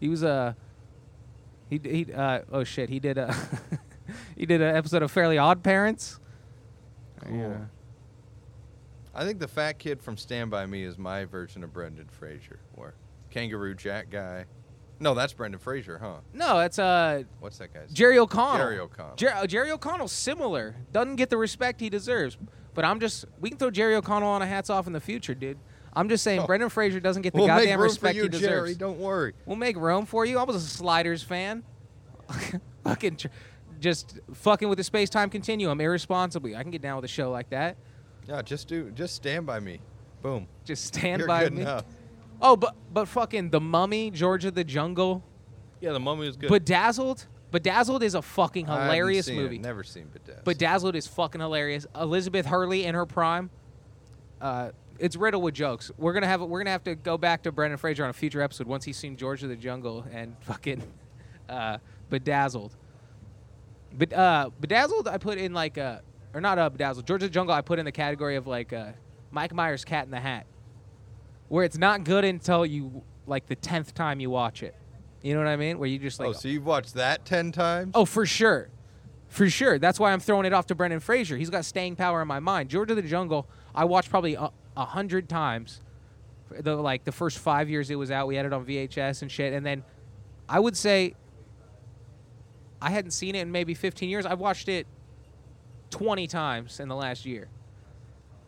[0.00, 0.56] He was a
[1.68, 3.34] he he uh, oh shit he did a
[4.36, 6.18] he did an episode of Fairly Odd Parents.
[7.26, 7.66] Cool.
[9.14, 12.60] I think the fat kid from Stand By Me is my version of Brendan Fraser,
[12.76, 12.94] or
[13.30, 14.44] Kangaroo Jack guy.
[15.00, 16.16] No, that's Brendan Fraser, huh?
[16.32, 17.92] No, it's uh What's that guy's?
[17.92, 18.58] Jerry O'Connell.
[18.58, 19.14] Jerry O'Connell.
[19.16, 20.74] Jer- uh, Jerry O'Connell's similar.
[20.92, 22.36] Doesn't get the respect he deserves.
[22.74, 25.34] But I'm just we can throw Jerry O'Connell on a hats off in the future,
[25.34, 25.58] dude.
[25.94, 26.46] I'm just saying Oh.
[26.46, 28.50] Brendan Fraser doesn't get the we'll make goddamn room respect for you, he deserves.
[28.70, 28.74] Jerry.
[28.74, 29.34] Don't worry.
[29.46, 30.38] We'll make room for you.
[30.38, 31.64] I was a Sliders fan.
[32.84, 33.28] fucking tr-
[33.80, 36.56] just fucking with the space time continuum irresponsibly.
[36.56, 37.76] I can get down with a show like that.
[38.28, 38.90] Yeah, just do.
[38.90, 39.80] Just Stand By Me.
[40.20, 40.46] Boom.
[40.64, 41.62] Just stand You're by good me.
[41.62, 41.84] enough.
[42.40, 45.22] Oh, but but fucking the Mummy, George of the Jungle,
[45.80, 46.50] Yeah, the Mummy was good.
[46.50, 47.26] Bedazzled.
[47.50, 49.58] Bedazzled is a fucking I haven't hilarious seen it, movie.
[49.58, 50.44] Never seen Bedazzled.
[50.44, 51.86] Bedazzled is fucking hilarious.
[51.98, 53.50] Elizabeth Hurley in her prime.
[54.40, 55.90] Uh, it's riddled with jokes.
[55.96, 58.42] We're gonna have we're gonna have to go back to Brendan Fraser on a future
[58.42, 60.82] episode once he's seen George of the Jungle and fucking
[61.48, 61.78] uh,
[62.10, 62.76] Bedazzled.
[63.96, 66.00] But uh, Bedazzled, I put in like uh,
[66.34, 67.06] or not uh, Bedazzled.
[67.06, 68.92] George of the Jungle, I put in the category of like uh,
[69.30, 70.46] Mike Myers' Cat in the Hat,
[71.48, 74.74] where it's not good until you like the tenth time you watch it.
[75.22, 75.78] You know what I mean?
[75.78, 77.92] Where you just oh, like oh, so you've watched that ten times?
[77.94, 78.68] Oh, for sure.
[79.28, 79.78] For sure.
[79.78, 81.36] That's why I'm throwing it off to Brendan Fraser.
[81.36, 82.70] He's got staying power in my mind.
[82.70, 85.82] George of the Jungle, I watched probably a, a hundred times.
[86.50, 89.30] The like the first five years it was out, we had it on VHS and
[89.30, 89.52] shit.
[89.52, 89.84] And then
[90.48, 91.14] I would say
[92.80, 94.24] I hadn't seen it in maybe 15 years.
[94.24, 94.86] I've watched it
[95.90, 97.48] 20 times in the last year.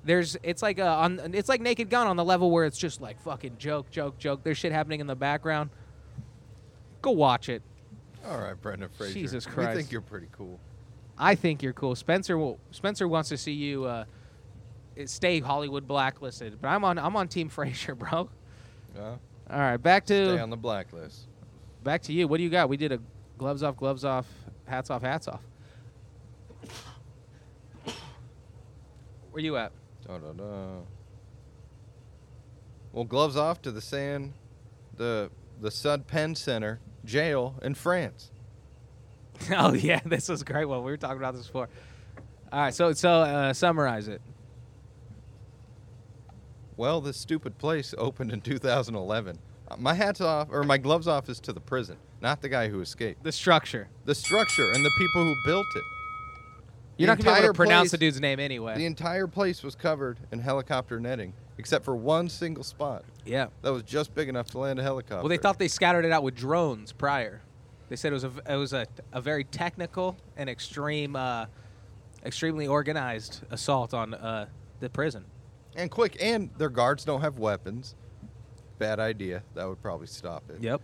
[0.04, 3.00] There's it's like a, on it's like Naked Gun on the level where it's just
[3.00, 4.42] like fucking joke, joke, joke.
[4.42, 5.70] There's shit happening in the background.
[7.02, 7.62] Go watch it.
[8.26, 9.14] All right, Brendan Fraser.
[9.14, 9.76] Jesus Christ.
[9.76, 10.58] think you're pretty cool.
[11.18, 11.94] I think you're cool.
[11.94, 12.58] Spencer will.
[12.70, 14.04] Spencer wants to see you uh,
[15.04, 16.98] stay Hollywood blacklisted, but I'm on.
[16.98, 18.30] I'm on Team Fraser, bro.
[18.98, 19.18] Uh, All
[19.58, 21.26] right, back to stay on the blacklist.
[21.84, 22.26] back to you.
[22.26, 22.68] What do you got?
[22.68, 23.00] We did a
[23.38, 24.26] gloves off, gloves off,
[24.66, 25.42] hats off, hats off.
[29.30, 29.72] Where you at?
[30.18, 30.80] Da-da-da.
[32.92, 34.34] Well, gloves off to the San,
[34.96, 38.32] the the Sud Penn Center jail in France.
[39.56, 41.68] oh yeah, this was great Well, We were talking about this before.
[42.52, 44.20] All right, so so uh, summarize it.
[46.76, 49.38] Well, this stupid place opened in 2011.
[49.68, 52.68] Uh, My hats off, or my gloves off, is to the prison, not the guy
[52.68, 53.22] who escaped.
[53.22, 53.88] The structure.
[54.06, 55.82] The structure and the people who built it.
[57.00, 58.76] You're not gonna be able to pronounce place- the dude's name anyway.
[58.76, 63.46] The entire place was covered in helicopter netting, except for one single spot yeah.
[63.62, 65.16] that was just big enough to land a helicopter.
[65.22, 67.40] Well, they thought they scattered it out with drones prior.
[67.88, 71.46] They said it was a it was a, a very technical and extreme, uh,
[72.24, 74.46] extremely organized assault on uh,
[74.80, 75.24] the prison.
[75.76, 77.94] and quick, and their guards don't have weapons.
[78.78, 79.42] Bad idea.
[79.54, 80.62] That would probably stop it.
[80.62, 80.80] Yep.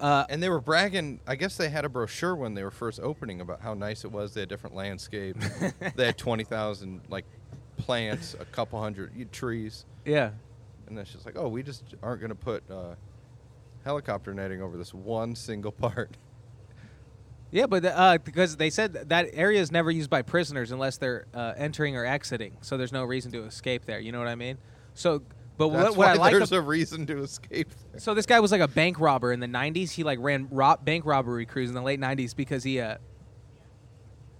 [0.00, 1.20] Uh, And they were bragging.
[1.26, 4.12] I guess they had a brochure when they were first opening about how nice it
[4.12, 4.34] was.
[4.34, 5.46] They had different landscapes.
[5.96, 7.24] they had twenty thousand like
[7.76, 10.30] plants, a couple hundred trees, yeah.
[10.86, 12.94] and that's just like, oh, we just aren't going to put uh,
[13.84, 16.16] helicopter netting over this one single part.
[17.50, 21.26] Yeah, but uh, because they said that area is never used by prisoners unless they're
[21.34, 24.00] uh, entering or exiting, so there's no reason to escape there.
[24.00, 24.58] You know what I mean?
[24.94, 25.22] So,
[25.56, 27.68] but That's what, what I like, there's ab- a reason to escape.
[27.92, 28.00] There.
[28.00, 29.90] so this guy was like a bank robber in the '90s.
[29.92, 32.96] He like ran rob- bank robbery crews in the late '90s because he uh,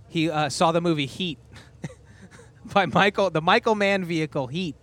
[0.08, 1.38] he uh, saw the movie Heat
[2.72, 4.76] by Michael, the Michael Mann vehicle Heat,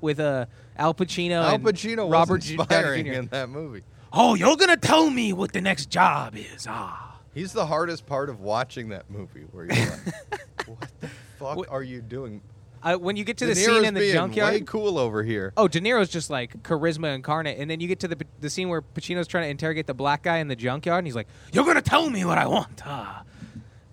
[0.00, 3.12] with uh, Al Pacino Al Pacino Robert was J- Downey inspiring Jr..
[3.12, 3.82] in that movie.
[4.12, 6.66] Oh, you're gonna tell me what the next job is?
[6.68, 7.06] Ah.
[7.32, 11.68] He's the hardest part of watching that movie, where you're like, "What the fuck What-
[11.70, 12.42] are you doing?"
[12.82, 15.52] Uh, when you get to De the scene in the junkyard, way cool over here.
[15.56, 18.68] Oh, De Niro's just like charisma incarnate, and then you get to the the scene
[18.68, 21.64] where Pacino's trying to interrogate the black guy in the junkyard, and he's like, "You're
[21.64, 23.24] gonna tell me what I want." Ah.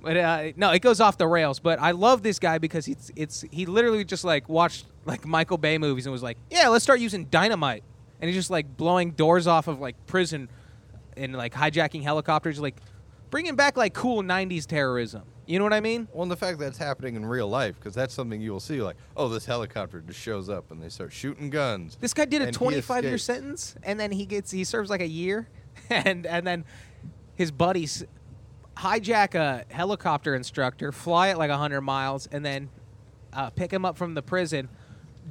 [0.01, 1.59] But uh, no, it goes off the rails.
[1.59, 5.57] But I love this guy because it's it's he literally just like watched like Michael
[5.57, 7.83] Bay movies and was like, "Yeah, let's start using dynamite,"
[8.21, 10.49] and he's just like blowing doors off of like prison
[11.17, 12.77] and like hijacking helicopters, like
[13.31, 15.23] bringing back like cool '90s terrorism.
[15.47, 16.09] You know what I mean?
[16.11, 18.59] Well, and the fact that it's happening in real life, because that's something you will
[18.59, 18.81] see.
[18.81, 21.97] Like, oh, this helicopter just shows up and they start shooting guns.
[22.01, 25.07] This guy did a 25 year sentence, and then he gets he serves like a
[25.07, 25.47] year,
[25.89, 26.65] and and then
[27.35, 28.03] his buddies
[28.75, 32.69] hijack a helicopter instructor, fly it like 100 miles, and then
[33.33, 34.67] uh, pick him up from the prison,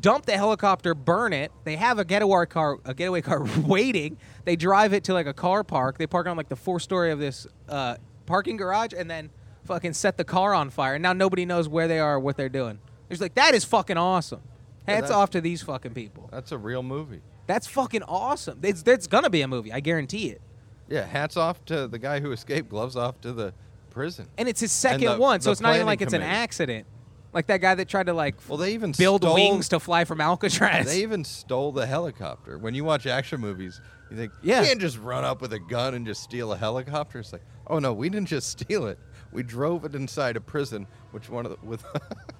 [0.01, 1.53] dump the helicopter, burn it.
[1.65, 4.17] They have a getaway car, a getaway car waiting.
[4.45, 5.99] They drive it to like a car park.
[5.99, 9.31] They park on like the fourth story of this uh, parking garage, and then
[9.67, 10.95] fucking set the car on fire.
[10.95, 12.79] And now nobody knows where they are, or what they're doing.
[13.11, 14.41] It's like that is fucking awesome.
[14.89, 16.29] Yeah, Hats that- off to these fucking people.
[16.33, 17.21] That's a real movie.
[17.47, 18.59] That's fucking awesome.
[18.63, 19.73] It's, it's gonna be a movie.
[19.73, 20.41] I guarantee it.
[20.89, 22.69] Yeah, hats off to the guy who escaped.
[22.71, 23.53] Gloves off to the
[23.91, 24.27] prison.
[24.39, 26.21] And it's his second the- one, so the it's not even planning like it's an
[26.21, 26.37] committee.
[26.39, 26.87] accident.
[27.33, 30.05] Like that guy that tried to like Well, they even build stole, wings to fly
[30.05, 30.87] from Alcatraz.
[30.87, 32.57] They even stole the helicopter.
[32.59, 34.61] When you watch action movies, you think Yeah.
[34.63, 37.19] you can't just run up with a gun and just steal a helicopter.
[37.19, 38.99] It's like, oh no, we didn't just steal it.
[39.33, 41.85] We drove it inside a prison, which one of the, with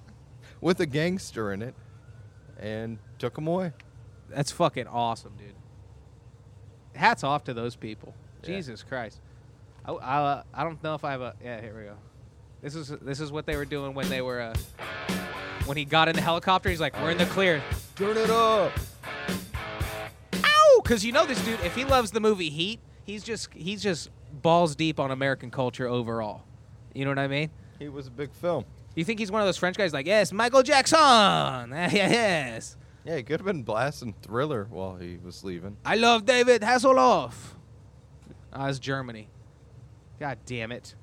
[0.61, 1.75] with a gangster in it,
[2.59, 3.73] and took him away.
[4.29, 5.53] That's fucking awesome, dude.
[6.95, 8.13] Hats off to those people.
[8.41, 8.55] Yeah.
[8.55, 9.21] Jesus Christ.
[9.85, 11.35] I, I, uh, I don't know if I have a.
[11.43, 11.95] Yeah, here we go.
[12.61, 14.55] This is this is what they were doing when they were uh,
[15.65, 16.69] when he got in the helicopter.
[16.69, 17.61] He's like, "We're in the clear."
[17.95, 18.71] Turn it up.
[20.33, 20.81] Ow!
[20.83, 21.59] Because you know this dude.
[21.61, 24.09] If he loves the movie Heat, he's just he's just
[24.41, 26.43] balls deep on American culture overall.
[26.97, 27.51] You know what I mean?
[27.77, 28.65] He was a big film.
[28.95, 33.23] You think he's one of those French guys like, yes, Michael Jackson, yes, Yeah, he
[33.23, 35.77] could have been blasting Thriller while he was leaving.
[35.85, 37.33] I love David Hasselhoff.
[38.51, 39.29] Ah, it's Germany.
[40.19, 40.95] God damn it.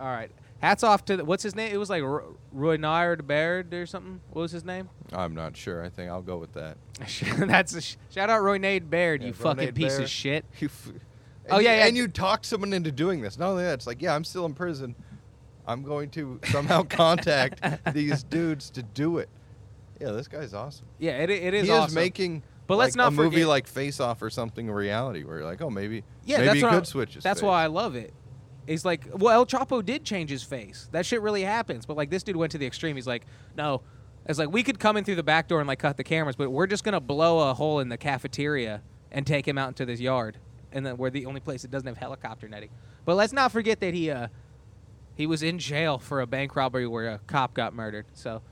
[0.00, 0.32] All right.
[0.58, 1.72] Hats off to the, what's his name?
[1.72, 4.20] It was like R- Roy Nard Baird or something.
[4.32, 4.88] What was his name?
[5.12, 5.84] I'm not sure.
[5.84, 6.78] I think I'll go with that.
[7.46, 10.02] That's a sh- shout out Roy Nade Baird, Yeah, you Ronade fucking piece Baird.
[10.02, 10.44] of shit.
[10.58, 10.92] You f-
[11.50, 11.86] Oh, yeah, you, yeah.
[11.86, 13.38] And you talk someone into doing this.
[13.38, 14.94] Not only that, it's like, yeah, I'm still in prison.
[15.66, 17.60] I'm going to somehow contact
[17.92, 19.28] these dudes to do it.
[20.00, 20.86] Yeah, this guy's awesome.
[20.98, 21.88] Yeah, it, it is he awesome.
[21.88, 25.24] is making But let's like, not a movie like Face Off or something a reality
[25.24, 27.46] where you're like, oh, maybe yeah, maybe that's he could switch his That's face.
[27.46, 28.12] why I love it.
[28.66, 30.88] He's like, well, El Chapo did change his face.
[30.92, 31.86] That shit really happens.
[31.86, 32.96] But like, this dude went to the extreme.
[32.96, 33.24] He's like,
[33.56, 33.82] no.
[34.28, 36.34] It's like we could come in through the back door and like cut the cameras,
[36.36, 38.82] but we're just gonna blow a hole in the cafeteria
[39.12, 40.36] and take him out into this yard,
[40.76, 42.68] and then we're the only place that doesn't have helicopter netting.
[43.06, 44.28] But let's not forget that he uh
[45.16, 48.04] he was in jail for a bank robbery where a cop got murdered.
[48.12, 48.42] So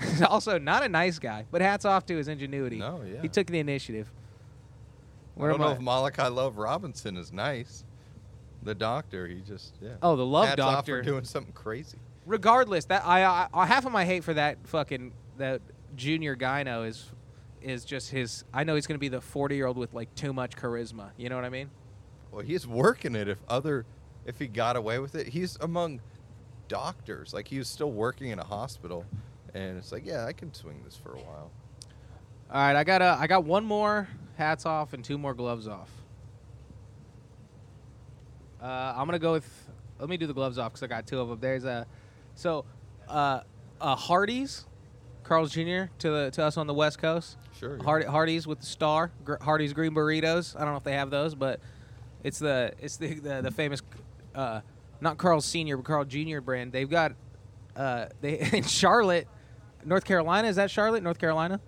[0.00, 1.46] he's also not a nice guy.
[1.50, 2.78] But hats off to his ingenuity.
[2.78, 3.20] No, yeah.
[3.20, 4.10] He took the initiative.
[5.36, 5.72] I don't know I?
[5.72, 7.84] if Malachi Love Robinson is nice.
[8.62, 9.94] The doctor, he just yeah.
[10.00, 10.98] Oh, the love Hats off doctor.
[10.98, 11.98] for doing something crazy.
[12.24, 15.60] regardless, that I, I, I half of my hate for that fucking that
[15.96, 17.10] junior gyno is
[17.64, 18.44] is just his.
[18.52, 21.10] I know he's gonna be the forty year old with like too much charisma.
[21.16, 21.70] You know what I mean?
[22.30, 23.28] Well, he's working it.
[23.28, 23.86] If other,
[24.26, 26.00] if he got away with it, he's among
[26.68, 27.32] doctors.
[27.32, 29.04] Like he was still working in a hospital,
[29.54, 31.50] and it's like, yeah, I can swing this for a while.
[32.50, 35.66] All right, I got a, I got one more hats off and two more gloves
[35.66, 35.90] off.
[38.62, 39.70] Uh, I'm gonna go with.
[39.98, 41.38] Let me do the gloves off because I got two of them.
[41.40, 41.86] There's a,
[42.34, 42.64] so,
[43.08, 43.40] uh,
[43.80, 44.66] uh, Hardee's,
[45.24, 45.84] Carl's Jr.
[45.98, 47.36] to the to us on the West Coast.
[47.58, 47.76] Sure.
[47.76, 47.82] yeah.
[47.82, 49.10] Hard, Hardee's with the star.
[49.24, 50.54] Gr- Hardee's green burritos.
[50.54, 51.60] I don't know if they have those, but
[52.22, 53.82] it's the it's the the, the famous,
[54.34, 54.60] uh,
[55.00, 56.72] not Carl Senior but Carl Junior brand.
[56.72, 57.12] They've got
[57.74, 59.26] uh, they in Charlotte,
[59.84, 60.48] North Carolina.
[60.48, 61.60] Is that Charlotte, North Carolina?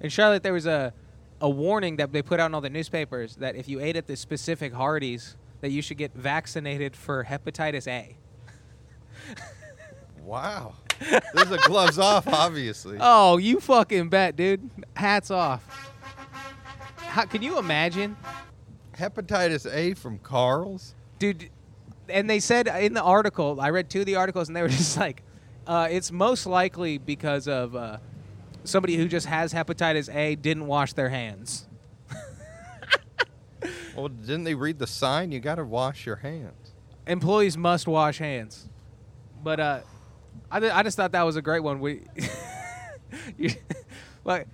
[0.00, 0.92] In Charlotte, there was a
[1.40, 4.06] a warning that they put out in all the newspapers that if you ate at
[4.06, 8.16] this specific Hardee's, that you should get vaccinated for hepatitis A.
[10.22, 10.74] Wow.
[11.00, 12.98] There's a gloves off, obviously.
[13.00, 14.68] Oh, you fucking bet, dude.
[14.94, 15.64] Hats off.
[16.96, 18.16] How can you imagine?
[18.96, 20.94] Hepatitis A from Carl's.
[21.18, 21.50] dude
[22.08, 24.68] and they said in the article i read two of the articles and they were
[24.82, 25.22] just like
[25.66, 27.96] uh, it's most likely because of uh,
[28.64, 31.66] somebody who just has hepatitis a didn't wash their hands
[33.96, 35.32] Well, didn't they read the sign?
[35.32, 36.72] You got to wash your hands.
[37.06, 38.68] employees must wash hands
[39.42, 39.80] but uh,
[40.50, 42.02] I, ju- I just thought that was a great one we
[43.36, 43.50] you,
[44.24, 44.48] like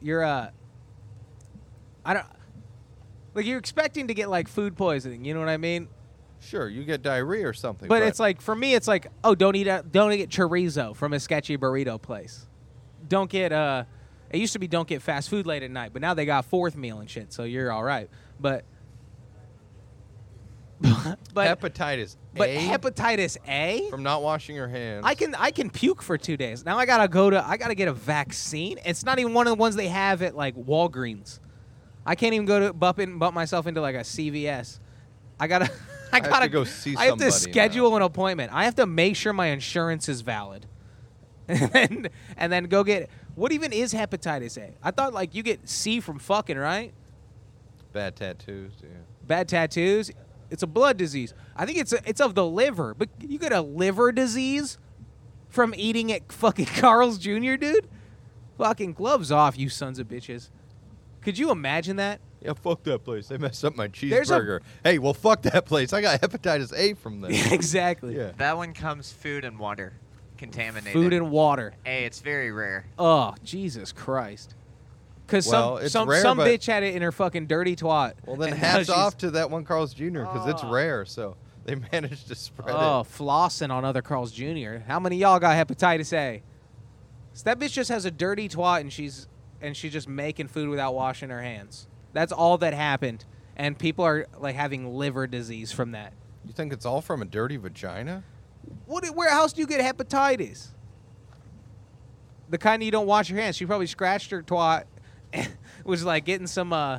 [0.00, 0.50] you're uh
[2.04, 2.26] i don't
[3.34, 5.88] like you're expecting to get like food poisoning you know what i mean
[6.42, 7.88] Sure, you get diarrhea or something.
[7.88, 11.12] But it's like for me, it's like oh, don't eat a, don't get chorizo from
[11.12, 12.46] a sketchy burrito place.
[13.08, 13.84] Don't get uh,
[14.30, 16.44] it used to be don't get fast food late at night, but now they got
[16.44, 18.10] fourth meal and shit, so you're all right.
[18.40, 18.64] But
[21.34, 25.04] but hepatitis but A hepatitis A, from not washing your hands.
[25.06, 26.64] I can I can puke for two days.
[26.64, 28.78] Now I gotta go to I gotta get a vaccine.
[28.84, 31.40] It's not even one of the ones they have at like Walgreens.
[32.04, 34.80] I can't even go to bump in, bump myself into like a CVS.
[35.38, 35.70] I gotta
[36.12, 37.96] I have to gotta go see I have to schedule now.
[37.96, 38.52] an appointment.
[38.52, 40.66] I have to make sure my insurance is valid,
[41.48, 43.10] and and then go get.
[43.34, 44.74] What even is hepatitis A?
[44.82, 46.92] I thought like you get C from fucking right.
[47.92, 48.72] Bad tattoos.
[48.82, 48.88] Yeah.
[49.26, 50.10] Bad tattoos.
[50.52, 51.32] It's a blood disease.
[51.56, 54.76] I think it's a, it's of the liver, but you get a liver disease
[55.48, 57.88] from eating at fucking Carl's Jr., dude.
[58.58, 60.50] Fucking gloves off, you sons of bitches.
[61.22, 62.20] Could you imagine that?
[62.42, 63.28] Yeah, fuck that place.
[63.28, 64.60] They messed up my There's a- cheeseburger.
[64.84, 65.92] Hey, well, fuck that place.
[65.92, 67.30] I got hepatitis A from them.
[67.50, 68.16] exactly.
[68.16, 68.32] yeah.
[68.36, 69.94] That one comes food and water
[70.36, 70.92] contaminated.
[70.92, 71.72] Food and water.
[71.84, 72.84] Hey, it's very rare.
[72.98, 74.54] Oh, Jesus Christ.
[75.32, 78.12] Because Well, some some, rare, some bitch had it in her fucking dirty twat.
[78.26, 80.20] Well, then hats off to that one Carl's Jr.
[80.20, 80.70] because it's Oh.
[80.70, 81.06] rare.
[81.06, 82.82] So they managed to spread Oh, it.
[83.00, 84.80] Oh, flossing on other Carl's Jr.
[84.86, 86.42] How many of y'all got hepatitis A?
[87.32, 89.26] So that bitch just has a dirty twat and she's
[89.62, 91.88] and she's just making food without washing her hands.
[92.12, 93.24] That's all that happened.
[93.56, 96.12] And people are like having liver disease from that.
[96.44, 98.22] You think it's all from a dirty vagina?
[98.84, 100.72] What where else do you get hepatitis?
[102.50, 103.56] The kind you don't wash your hands.
[103.56, 104.84] She probably scratched her twat
[105.84, 106.98] was like getting some uh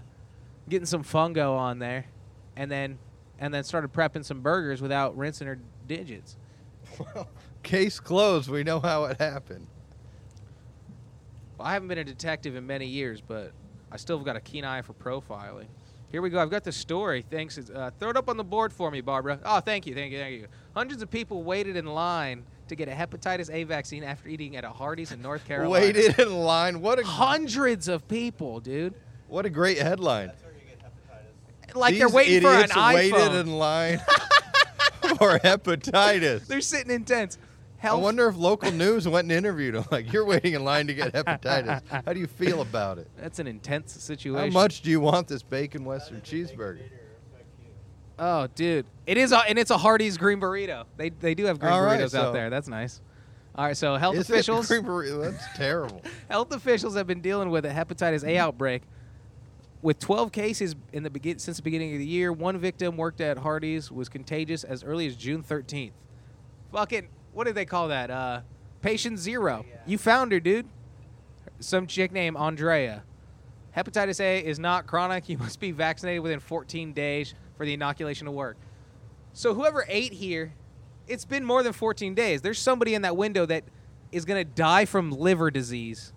[0.69, 2.06] getting some fungo on there
[2.56, 2.98] and then
[3.39, 6.38] and then started prepping some burgers without rinsing her digits.
[7.00, 7.28] Well,
[7.63, 8.50] case closed.
[8.50, 9.67] We know how it happened.
[11.58, 13.52] Well, I haven't been a detective in many years, but
[13.91, 15.67] I still have got a keen eye for profiling.
[16.12, 16.39] Here we go.
[16.39, 17.26] I've got the story.
[17.28, 17.58] Thanks.
[17.58, 19.39] Uh, throw it up on the board for me, Barbara.
[19.43, 20.48] Oh, thank you, thank you, thank you.
[20.76, 24.63] Hundreds of people waited in line to get a hepatitis A vaccine after eating at
[24.63, 25.71] a Hardee's in North Carolina.
[25.86, 26.82] Waited in line.
[26.82, 28.93] What a Hundreds of people, dude.
[29.28, 30.32] what a great headline.
[31.76, 33.97] Like These they're waiting for an idiots waited in line
[35.17, 36.45] for hepatitis.
[36.45, 37.38] They're sitting in tents.
[37.82, 39.84] I wonder if local news went and interviewed him.
[39.91, 41.82] Like, you're waiting in line to get hepatitis.
[42.06, 43.10] How do you feel about it?
[43.17, 44.52] That's an intense situation.
[44.52, 46.82] How much do you want this bacon Western cheeseburger?
[48.19, 50.86] Oh, dude, it is, a, and it's a Hardee's green burrito.
[50.97, 52.49] They they do have green All right, burritos out so- there.
[52.49, 53.02] That's nice.
[53.56, 54.67] All right, so health Is officials.
[54.67, 55.21] cream burrito?
[55.21, 56.02] That's terrible.
[56.30, 58.82] Health officials have been dealing with a hepatitis A outbreak.
[59.84, 63.21] With 12 cases in the begin- since the beginning of the year, one victim worked
[63.21, 65.91] at Hardee's was contagious as early as June 13th.
[66.71, 68.10] Fucking, what did they call that?
[68.10, 68.41] Uh,
[68.82, 69.65] patient zero.
[69.86, 70.67] You found her, dude.
[71.60, 73.04] Some chick named Andrea.
[73.78, 75.30] Hepatitis A is not chronic.
[75.30, 78.58] You must be vaccinated within 14 days for the inoculation to work.
[79.34, 80.54] So whoever ate here,
[81.08, 82.42] it's been more than 14 days.
[82.42, 83.63] There's somebody in that window that
[84.12, 86.13] is gonna die from liver disease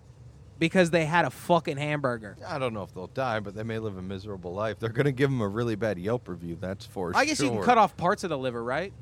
[0.58, 2.36] because they had a fucking hamburger.
[2.46, 4.78] I don't know if they'll die, but they may live a miserable life.
[4.78, 6.56] They're going to give them a really bad Yelp review.
[6.60, 7.20] That's for sure.
[7.20, 8.92] I guess you can cut off parts of the liver, right?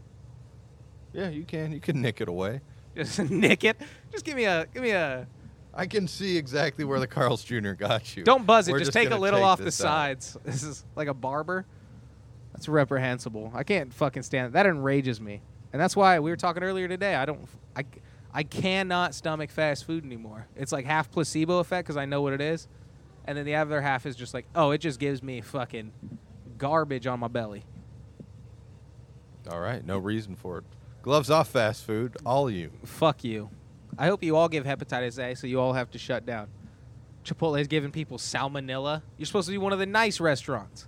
[1.12, 1.72] Yeah, you can.
[1.72, 2.60] You can nick it away.
[2.96, 3.80] Just nick it.
[4.10, 5.26] Just give me a give me a.
[5.72, 7.72] I can see exactly where the Carl's Jr.
[7.72, 8.22] got you.
[8.22, 8.72] Don't buzz it.
[8.72, 9.72] We're just take a little take off the out.
[9.72, 10.36] sides.
[10.44, 11.66] This is like a barber.
[12.54, 13.52] That's reprehensible.
[13.54, 14.52] I can't fucking stand it.
[14.54, 17.14] That enrages me, and that's why we were talking earlier today.
[17.14, 17.46] I don't.
[17.76, 17.84] I.
[18.36, 20.48] I cannot stomach fast food anymore.
[20.56, 22.66] It's like half placebo effect because I know what it is,
[23.26, 25.92] and then the other half is just like, oh, it just gives me fucking
[26.58, 27.62] garbage on my belly.
[29.48, 30.64] All right, no reason for it.
[31.02, 32.72] Gloves off fast food, all of you.
[32.84, 33.50] Fuck you.
[33.96, 36.48] I hope you all give hepatitis A, so you all have to shut down.
[37.24, 39.02] Chipotle is giving people salmonella.
[39.16, 40.86] You're supposed to be one of the nice restaurants,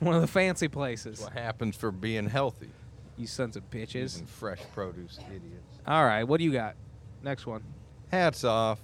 [0.06, 1.20] one of the fancy places.
[1.20, 2.70] What happens for being healthy.
[3.16, 3.94] You sons of bitches.
[3.94, 5.78] Using fresh produce, idiots.
[5.86, 6.74] All right, what do you got?
[7.22, 7.62] Next one.
[8.10, 8.80] Hats off.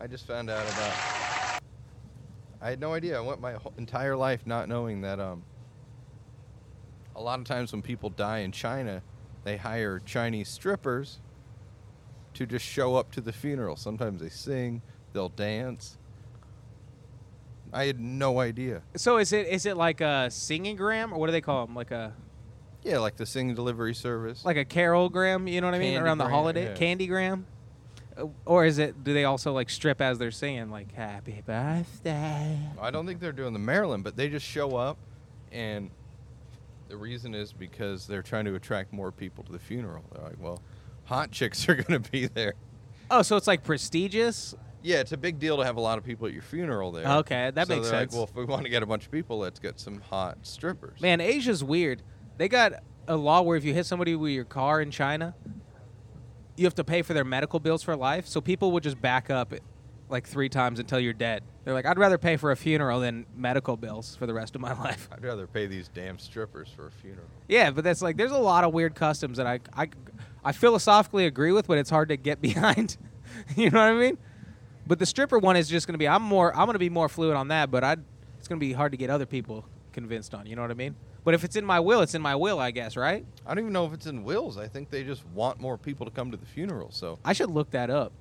[0.00, 1.60] I just found out about.
[2.60, 3.18] I had no idea.
[3.18, 5.18] I went my whole entire life not knowing that.
[5.20, 5.42] Um.
[7.16, 9.02] A lot of times when people die in China,
[9.42, 11.20] they hire Chinese strippers
[12.34, 13.74] to just show up to the funeral.
[13.74, 14.82] Sometimes they sing,
[15.12, 15.96] they'll dance.
[17.72, 18.82] I had no idea.
[18.96, 21.74] So is it is it like a singing gram or what do they call them?
[21.74, 22.12] Like a
[22.82, 24.44] Yeah, like the sing delivery service.
[24.44, 25.46] like a carol gram?
[25.48, 25.92] You know what I mean?
[25.92, 26.74] Candy Around the holiday, yeah.
[26.74, 27.46] candy gram.
[28.16, 29.02] Uh, Or is it?
[29.04, 32.58] Do they also like strip as they're singing, like "Happy Birthday"?
[32.80, 34.96] I don't think they're doing the Maryland, but they just show up,
[35.52, 35.90] and
[36.88, 40.04] the reason is because they're trying to attract more people to the funeral.
[40.14, 40.62] They're like, well,
[41.04, 42.54] hot chicks are going to be there.
[43.10, 44.54] Oh, so it's like prestigious.
[44.82, 47.06] Yeah, it's a big deal to have a lot of people at your funeral there.
[47.18, 48.12] Okay, that So makes sense.
[48.12, 50.38] Like, well, if we want to get a bunch of people, let's get some hot
[50.42, 51.00] strippers.
[51.00, 52.02] Man, Asia's weird.
[52.36, 52.74] They got
[53.08, 55.34] a law where if you hit somebody with your car in China,
[56.56, 58.26] you have to pay for their medical bills for life.
[58.26, 59.52] So people would just back up
[60.08, 61.42] like three times until you're dead.
[61.64, 64.60] They're like, I'd rather pay for a funeral than medical bills for the rest of
[64.60, 65.08] my life.
[65.12, 67.26] I'd rather pay these damn strippers for a funeral.
[67.48, 69.88] Yeah, but that's like, there's a lot of weird customs that I, I,
[70.44, 72.96] I philosophically agree with, but it's hard to get behind.
[73.56, 74.18] you know what I mean?
[74.86, 76.90] But the stripper one is just going to be, I'm more, I'm going to be
[76.90, 77.96] more fluid on that, but I,
[78.38, 80.46] it's going to be hard to get other people convinced on.
[80.46, 80.94] You know what I mean?
[81.24, 83.26] But if it's in my will, it's in my will, I guess, right?
[83.44, 84.56] I don't even know if it's in wills.
[84.56, 86.92] I think they just want more people to come to the funeral.
[86.92, 88.12] So, I should look that up.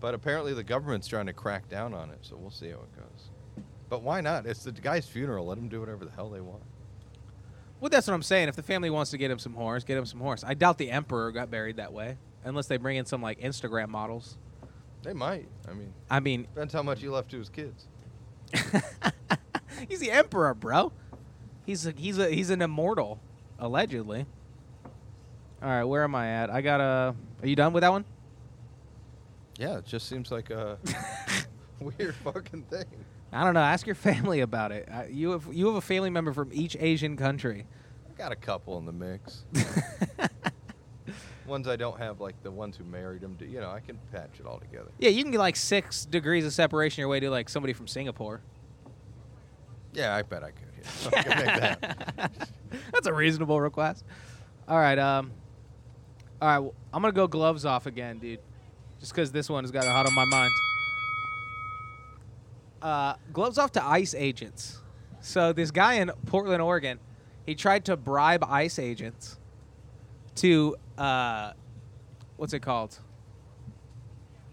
[0.00, 2.18] but apparently the government's trying to crack down on it.
[2.22, 3.64] So we'll see how it goes.
[3.88, 4.46] But why not?
[4.46, 5.46] It's the guy's funeral.
[5.46, 6.62] Let him do whatever the hell they want.
[7.80, 8.48] Well, that's what I'm saying.
[8.48, 10.44] If the family wants to get him some horse, get him some horse.
[10.46, 13.88] I doubt the emperor got buried that way, unless they bring in some like Instagram
[13.88, 14.38] models.
[15.02, 15.48] They might.
[15.68, 17.86] I mean, I mean, depends how much he left to his kids.
[19.88, 20.92] he's the emperor, bro.
[21.66, 23.20] He's a, he's a, he's an immortal,
[23.58, 24.26] allegedly.
[25.62, 26.50] All right, where am I at?
[26.50, 27.14] I got a.
[27.42, 28.04] Are you done with that one?
[29.58, 30.78] Yeah, it just seems like a
[31.80, 32.84] weird fucking thing.
[33.32, 33.60] I don't know.
[33.60, 34.88] Ask your family about it.
[34.92, 37.66] Uh, you have you have a family member from each Asian country.
[38.08, 39.44] I got a couple in the mix.
[41.52, 43.36] ones I don't have, like the ones who married him.
[43.36, 44.90] To, you know, I can patch it all together.
[44.98, 47.86] yeah, you can get like six degrees of separation your way to like somebody from
[47.86, 48.40] Singapore.
[49.92, 50.68] Yeah, I bet I could.
[50.82, 51.10] Yeah.
[51.18, 51.32] I could
[51.62, 52.32] that.
[52.92, 54.04] That's a reasonable request.
[54.66, 55.30] All right, um,
[56.40, 56.58] all right.
[56.58, 58.40] well, I'm gonna go gloves off again, dude,
[58.98, 60.50] just because this one has got it hot on my mind.
[62.80, 64.80] Uh, gloves off to ICE agents.
[65.20, 66.98] So this guy in Portland, Oregon,
[67.44, 69.38] he tried to bribe ICE agents
[70.36, 71.52] to uh,
[72.36, 72.98] what's it called?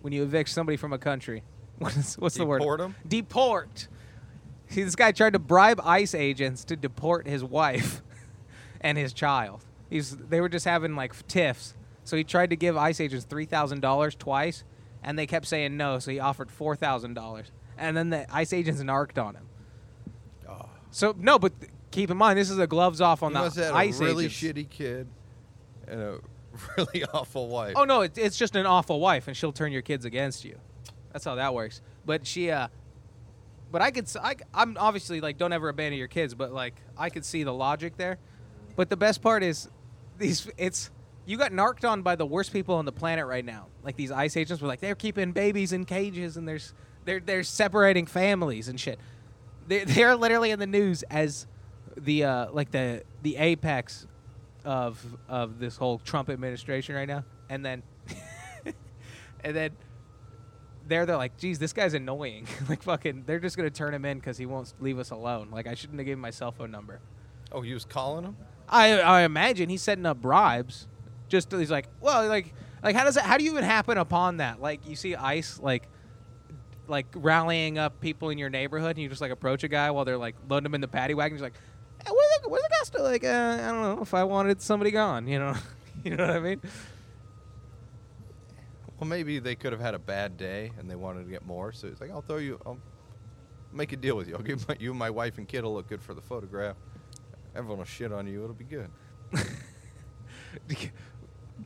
[0.01, 1.43] When you evict somebody from a country,
[1.79, 2.59] what is, what's the word?
[2.59, 2.95] Deport them.
[3.07, 3.87] Deport.
[4.69, 8.01] See, this guy tried to bribe ICE agents to deport his wife
[8.81, 9.65] and his child.
[9.89, 11.73] He's they were just having like tiffs,
[12.03, 14.63] so he tried to give ICE agents three thousand dollars twice,
[15.03, 15.97] and they kept saying no.
[15.97, 19.47] So he offered four thousand dollars, and then the ICE agents narked on him.
[20.47, 20.69] Oh.
[20.91, 23.43] So no, but th- keep in mind this is a gloves off on He the
[23.43, 24.39] must have had ICE a really agents.
[24.39, 25.07] shitty kid
[25.89, 26.19] and a
[26.77, 27.73] really awful wife.
[27.75, 30.57] Oh no, it, it's just an awful wife, and she'll turn your kids against you.
[31.11, 31.81] That's how that works.
[32.05, 32.67] But she, uh,
[33.71, 36.75] but I could, s- I, am obviously like, don't ever abandon your kids, but like,
[36.97, 38.17] I could see the logic there.
[38.75, 39.69] But the best part is,
[40.17, 40.91] these, it's
[41.25, 43.67] you got narked on by the worst people on the planet right now.
[43.83, 46.73] Like these ICE agents were like, they're keeping babies in cages, and there's,
[47.05, 48.99] they're, they're separating families and shit.
[49.67, 51.47] They're, they're literally in the news as
[51.97, 54.07] the, uh, like the, the apex
[54.65, 57.83] of of this whole Trump administration right now, and then
[59.43, 59.71] and then
[60.87, 62.47] they're they're like, geez, this guy's annoying.
[62.69, 65.49] like fucking, they're just gonna turn him in because he won't leave us alone.
[65.51, 66.99] Like I shouldn't have given my cell phone number.
[67.51, 68.37] Oh, he was calling him?
[68.67, 70.87] I I imagine he's setting up bribes.
[71.27, 72.53] Just he's like, well, like
[72.83, 73.25] like how does that?
[73.25, 74.61] How do you even happen upon that?
[74.61, 75.87] Like you see ICE like.
[76.87, 80.05] Like rallying up people in your neighborhood, and you just like approach a guy while
[80.05, 81.37] they're like loading him in the paddy wagon.
[81.37, 81.53] You're like,
[82.05, 83.03] where's the, where's the guy still?
[83.03, 85.55] Like, uh, I don't know if I wanted somebody gone, you know,
[86.03, 86.61] you know what I mean?
[88.99, 91.71] Well, maybe they could have had a bad day and they wanted to get more.
[91.71, 92.79] So he's like, I'll throw you, I'll
[93.71, 94.35] make a deal with you.
[94.35, 96.75] I'll give my, you and my wife and kid will look good for the photograph.
[97.55, 98.43] Everyone will shit on you.
[98.43, 98.89] It'll be good.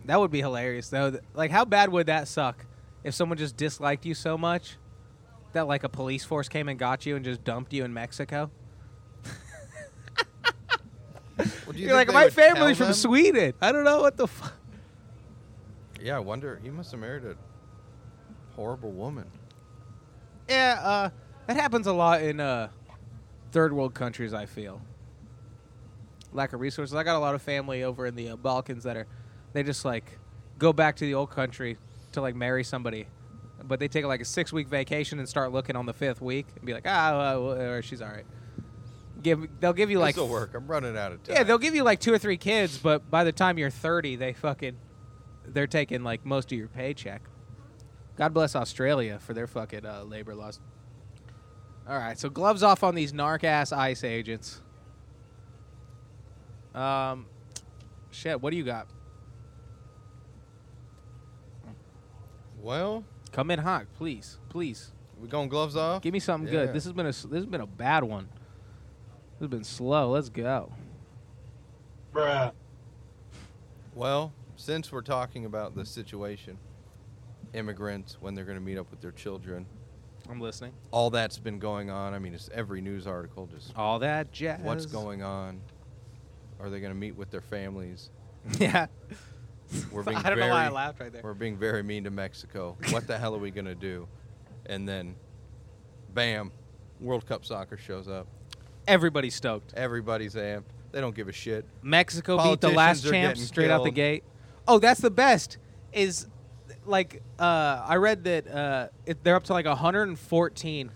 [0.05, 1.19] That would be hilarious, though.
[1.34, 2.65] Like, how bad would that suck
[3.03, 4.77] if someone just disliked you so much
[5.53, 8.51] that like a police force came and got you and just dumped you in Mexico?
[11.38, 12.93] Well, you You're like, my family's from them?
[12.93, 13.53] Sweden.
[13.61, 14.53] I don't know what the fuck.
[16.01, 16.59] Yeah, I wonder.
[16.61, 17.36] He must have married a
[18.55, 19.25] horrible woman.
[20.49, 21.09] Yeah, uh,
[21.47, 22.69] that happens a lot in uh,
[23.51, 24.34] third world countries.
[24.34, 24.81] I feel
[26.34, 26.95] lack of resources.
[26.95, 29.07] I got a lot of family over in the uh, Balkans that are
[29.53, 30.19] they just like
[30.57, 31.77] go back to the old country
[32.11, 33.07] to like marry somebody,
[33.63, 36.47] but they take like a six week vacation and start looking on the fifth week
[36.55, 38.25] and be like, ah, well, whatever, she's all right.
[39.24, 40.53] Give they'll give you like This'll work.
[40.53, 41.36] I'm running out of time.
[41.38, 44.15] yeah they'll give you like two or three kids, but by the time you're thirty,
[44.17, 44.76] they fucking
[45.45, 47.21] they're taking like most of your paycheck.
[48.17, 50.59] God bless Australia for their fucking uh, labor laws.
[51.88, 54.61] All right, so gloves off on these narc ass ICE agents.
[56.76, 57.26] Um,
[58.11, 58.88] shit, what do you got?
[62.61, 64.91] Well, Come in hot, please, please.
[65.19, 66.01] we going gloves off?
[66.03, 66.65] Give me something Yeah.
[66.65, 66.76] good.
[66.76, 68.30] This has been a s- this has been a bad one.
[69.44, 70.12] This has been slow.
[70.12, 70.72] Let's go.
[72.14, 72.54] Bruh.
[73.94, 76.58] Well, since we're talking about the situation,
[77.54, 79.66] immigrants when they're going to meet up with their children,
[80.30, 80.72] I'm listening.
[80.91, 82.14] all that's been going on.
[82.14, 84.62] I mean, it's every news article just All that jazz.
[84.62, 85.60] what's going on.
[86.62, 88.12] Are they going to meet with their families?
[88.60, 88.86] yeah.
[89.91, 91.22] We're being I don't know why I very- laughed right there.
[91.22, 92.78] We're being very mean to Mexico.
[92.91, 94.08] What the hell are we going to do?
[94.68, 95.16] And then,
[96.14, 96.50] bam,
[97.02, 98.26] World Cup soccer shows up.
[98.88, 99.73] Everybody's stoked.
[99.75, 100.63] Everybody's amped.
[100.91, 101.65] They don't give a shit.
[101.81, 103.95] Mexico beat the last are champ getting straight out the killed.
[103.95, 104.23] gate.
[104.67, 105.57] Oh, that's the best.
[105.91, 106.27] Is
[106.86, 110.91] like uh, I read that uh, it, they're up to like 114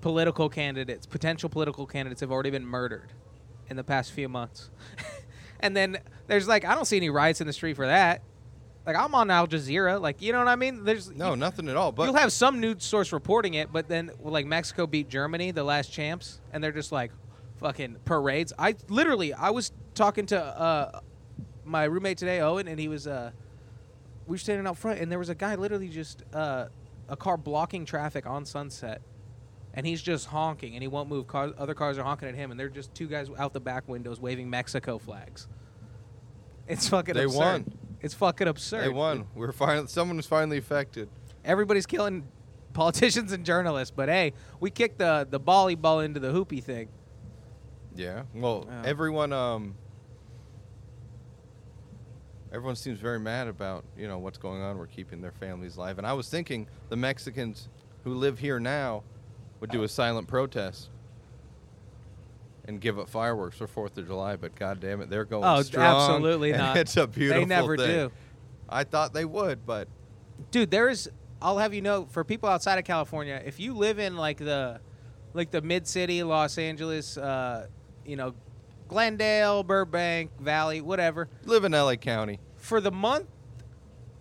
[0.00, 3.12] political candidates, potential political candidates, have already been murdered
[3.68, 4.70] in the past few months.
[5.60, 8.22] and then there's like I don't see any riots in the street for that.
[8.92, 10.82] Like I'm on Al Jazeera, like you know what I mean.
[10.82, 11.92] There's No, you, nothing at all.
[11.92, 15.62] But you'll have some news source reporting it, but then like Mexico beat Germany, the
[15.62, 17.12] last champs, and they're just like
[17.58, 18.52] fucking parades.
[18.58, 21.00] I literally I was talking to uh,
[21.64, 23.30] my roommate today, Owen, and he was uh,
[24.26, 26.66] we were standing out front, and there was a guy literally just uh,
[27.08, 29.02] a car blocking traffic on Sunset,
[29.72, 31.28] and he's just honking, and he won't move.
[31.28, 33.88] Cars, other cars are honking at him, and they're just two guys out the back
[33.88, 35.46] windows waving Mexico flags.
[36.66, 37.36] It's fucking They absurd.
[37.38, 37.72] won.
[38.02, 38.82] It's fucking absurd.
[38.84, 39.26] they won.
[39.34, 41.08] We're finally someone was finally affected.
[41.44, 42.26] everybody's killing
[42.72, 46.88] politicians and journalists, but hey, we kicked the the volleyball into the hoopy thing.
[47.94, 48.22] Yeah.
[48.34, 48.82] Well, Yeah.
[48.86, 49.74] everyone um
[52.52, 54.76] everyone seems very mad about, you know, what's going on.
[54.78, 55.98] We're keeping their families alive.
[55.98, 57.68] And I was thinking the Mexicans
[58.04, 59.02] who live here now
[59.60, 60.88] would do a silent protest
[62.66, 65.62] and give up fireworks for 4th of July, but god damn it, they're going Oh,
[65.62, 65.84] strong.
[65.96, 66.76] absolutely and not.
[66.76, 67.86] It's a beautiful they never thing.
[67.86, 68.12] do,
[68.68, 69.88] I thought they would, but
[70.50, 70.70] dude.
[70.70, 71.08] There's
[71.42, 74.80] I'll have you know for people outside of California, if you live in like the
[75.34, 77.66] like the mid city, Los Angeles, uh,
[78.04, 78.34] you know,
[78.88, 82.40] Glendale, Burbank, Valley, whatever, live in LA County.
[82.56, 83.26] for the month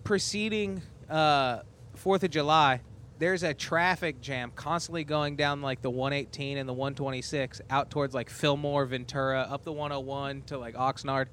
[0.03, 1.59] preceding uh,
[1.95, 2.81] Fourth of July,
[3.20, 8.15] there's a traffic jam constantly going down like the 118 and the 126 out towards
[8.15, 11.28] like Fillmore, Ventura, up the 101 to like Oxnard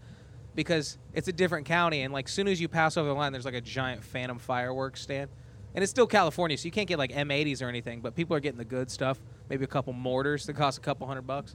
[0.57, 3.45] because it's a different county and like soon as you pass over the line there's
[3.45, 5.31] like a giant phantom fireworks stand.
[5.75, 8.41] And it's still California, so you can't get like M80s or anything, but people are
[8.41, 9.21] getting the good stuff.
[9.49, 11.55] Maybe a couple mortars that cost a couple hundred bucks.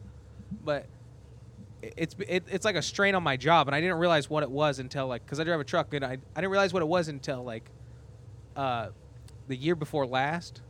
[0.64, 0.86] But
[1.82, 4.52] it's it, it's like a strain on my job and I didn't realize what it
[4.52, 6.88] was until like cuz I drive a truck and I I didn't realize what it
[6.88, 7.70] was until like
[8.56, 8.90] uh
[9.52, 10.62] the year before last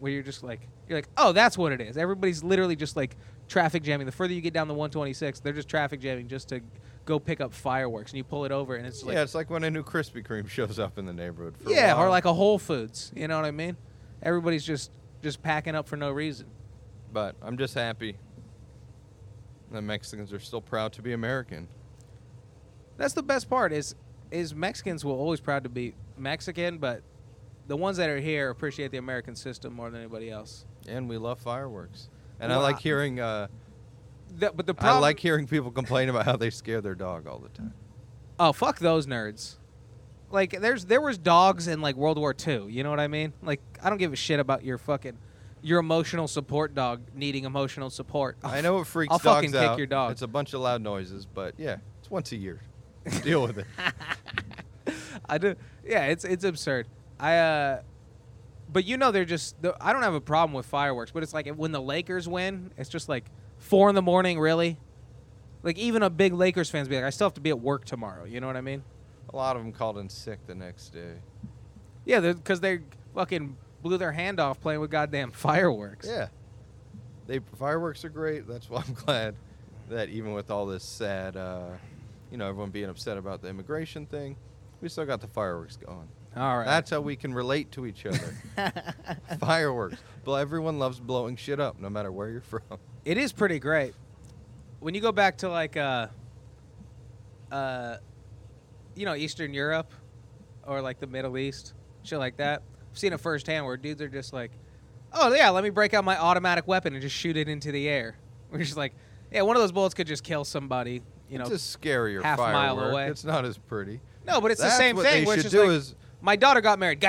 [0.00, 3.16] where you're just like you're like oh that's what it is everybody's literally just like
[3.48, 6.60] traffic jamming the further you get down the 126 they're just traffic jamming just to
[7.04, 9.48] go pick up fireworks and you pull it over and it's like yeah, it's like
[9.48, 11.54] when a new Krispy Kreme shows up in the neighborhood.
[11.66, 13.76] Yeah or like a whole foods you know what i mean
[14.22, 14.90] everybody's just
[15.22, 16.46] just packing up for no reason
[17.12, 18.16] But I'm just happy
[19.72, 21.68] that Mexicans are still proud to be American.
[22.96, 23.94] that's the best part is
[24.30, 27.02] is mexicans will always proud to be mexican but
[27.68, 31.16] the ones that are here appreciate the american system more than anybody else And we
[31.18, 32.08] love fireworks.
[32.40, 33.46] And I like hearing uh,
[34.38, 37.38] The- but the I like hearing people complain about how they scare their dog all
[37.38, 37.74] the time.
[38.38, 39.56] Oh fuck those nerds.
[40.30, 42.66] Like there's there was dogs in like World War II.
[42.70, 43.32] You know what I mean?
[43.42, 45.18] Like I don't give a shit about your fucking
[45.62, 48.36] your emotional support dog needing emotional support.
[48.44, 50.12] I'll I know it freaks I'll dogs fucking kick your dog.
[50.12, 52.60] It's a bunch of loud noises, but yeah, it's once a year.
[53.22, 53.66] Deal with it.
[55.28, 55.54] I do.
[55.84, 56.86] Yeah, it's it's absurd.
[57.20, 57.82] I uh,
[58.72, 59.60] but you know they're just.
[59.62, 62.70] The, I don't have a problem with fireworks, but it's like when the Lakers win,
[62.76, 63.24] it's just like
[63.58, 64.38] four in the morning.
[64.38, 64.78] Really,
[65.62, 67.84] like even a big Lakers fans be like, I still have to be at work
[67.84, 68.24] tomorrow.
[68.24, 68.82] You know what I mean?
[69.32, 71.14] A lot of them called in sick the next day.
[72.04, 72.80] Yeah, because they
[73.14, 76.08] fucking blew their hand off playing with goddamn fireworks.
[76.08, 76.28] Yeah.
[77.26, 78.46] They fireworks are great.
[78.48, 79.34] That's why I'm glad
[79.90, 81.68] that even with all this sad, uh,
[82.30, 84.36] you know, everyone being upset about the immigration thing,
[84.80, 86.08] we still got the fireworks going.
[86.38, 86.66] All right.
[86.66, 88.34] That's how we can relate to each other.
[89.40, 89.96] fireworks.
[90.24, 92.62] But everyone loves blowing shit up, no matter where you're from.
[93.04, 93.94] It is pretty great.
[94.80, 96.08] When you go back to like uh
[97.50, 97.96] uh
[98.94, 99.92] you know, Eastern Europe
[100.66, 102.62] or like the Middle East, shit like that.
[102.90, 104.52] I've seen it firsthand where dudes are just like,
[105.12, 107.88] Oh yeah, let me break out my automatic weapon and just shoot it into the
[107.88, 108.16] air.
[108.50, 108.94] We're just like,
[109.32, 111.46] Yeah, one of those bullets could just kill somebody, you know.
[111.46, 113.08] it's a scarier half a mile away.
[113.08, 114.00] It's not as pretty.
[114.26, 115.22] no, but it's That's the same what thing.
[115.22, 117.04] they where it's should do like, is my daughter got married.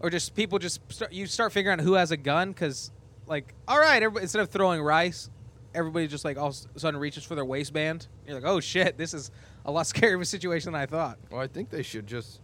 [0.00, 2.90] Or just people just start, you start figuring out who has a gun because
[3.26, 5.30] like all right, instead of throwing rice,
[5.74, 8.06] everybody just like all of a sudden reaches for their waistband.
[8.26, 9.30] You're like, oh shit, this is
[9.64, 11.18] a lot scarier of a situation than I thought.
[11.30, 12.40] Well, I think they should just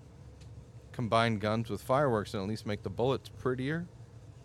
[0.92, 3.86] combine guns with fireworks and at least make the bullets prettier.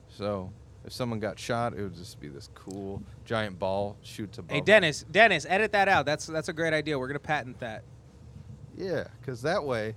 [0.10, 0.52] So
[0.86, 4.38] if someone got shot, it would just be this cool giant ball shoot.
[4.38, 4.52] above.
[4.52, 6.06] Hey, Dennis, Dennis, edit that out.
[6.06, 6.98] That's that's a great idea.
[6.98, 7.84] We're gonna patent that.
[8.78, 9.96] Yeah, because that way,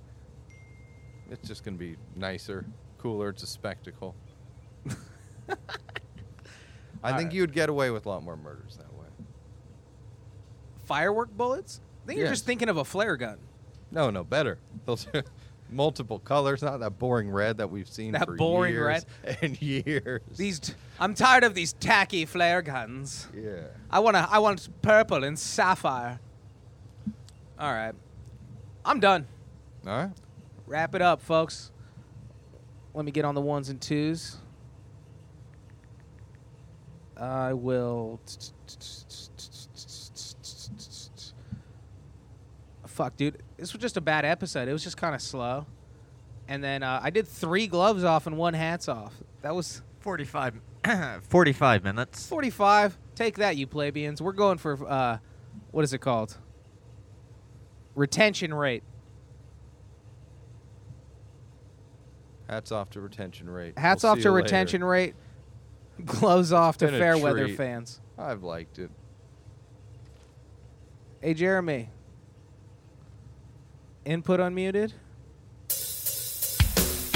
[1.29, 2.65] it's just gonna be nicer,
[2.97, 3.29] cooler.
[3.29, 4.15] It's a spectacle.
[7.01, 7.33] I think Alright.
[7.33, 9.05] you'd get away with a lot more murders that way.
[10.85, 11.81] Firework bullets?
[12.03, 12.37] I think you're Yes.
[12.37, 13.37] just thinking of a flare gun.
[13.91, 14.57] No, no, better.
[14.85, 15.23] Those are
[15.69, 19.05] multiple colors, not that boring red that we've seen That for boring years
[19.41, 20.21] and years.
[20.35, 23.27] These, t- I'm tired of these tacky flare guns.
[23.35, 23.61] yeah.
[23.89, 24.27] I want to.
[24.29, 26.19] I want purple and sapphire.
[27.59, 27.93] All right,
[28.85, 29.27] I'm done.
[29.85, 30.11] All right.
[30.67, 31.71] Wrap it up, folks.
[32.93, 34.37] Let me get on the ones and twos.
[37.17, 38.19] I will.
[42.85, 43.41] Fuck, dude.
[43.57, 44.67] This was just a bad episode.
[44.67, 45.65] It was just kind of slow.
[46.47, 49.13] And then uh, I did three gloves off and one hats off.
[49.41, 50.59] That was 45,
[51.21, 52.27] 45 minutes.
[52.27, 52.97] 45.
[53.15, 54.21] Take that, you plebeians.
[54.21, 55.19] We're going for, uh,
[55.71, 56.37] what is it called?
[57.99, 58.81] Retention rate.
[62.49, 63.77] Hats off to retention rate.
[63.77, 64.43] Hats We'll off to you later.
[64.45, 65.15] retention rate.
[66.05, 67.57] Gloves off to been a fair weather treat.
[67.57, 67.99] fans.
[68.17, 68.89] I've liked it.
[71.19, 71.89] Hey, Jeremy.
[74.05, 74.93] Input unmuted.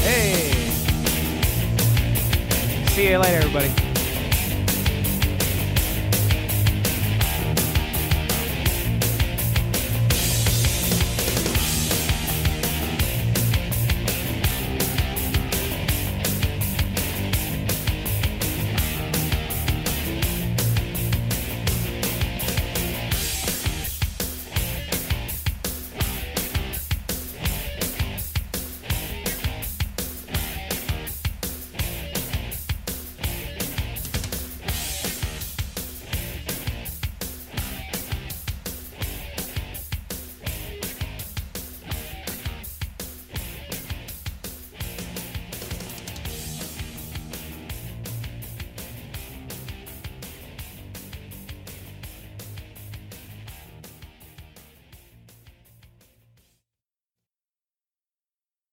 [0.02, 0.52] Hey.
[2.90, 3.93] See you later, everybody.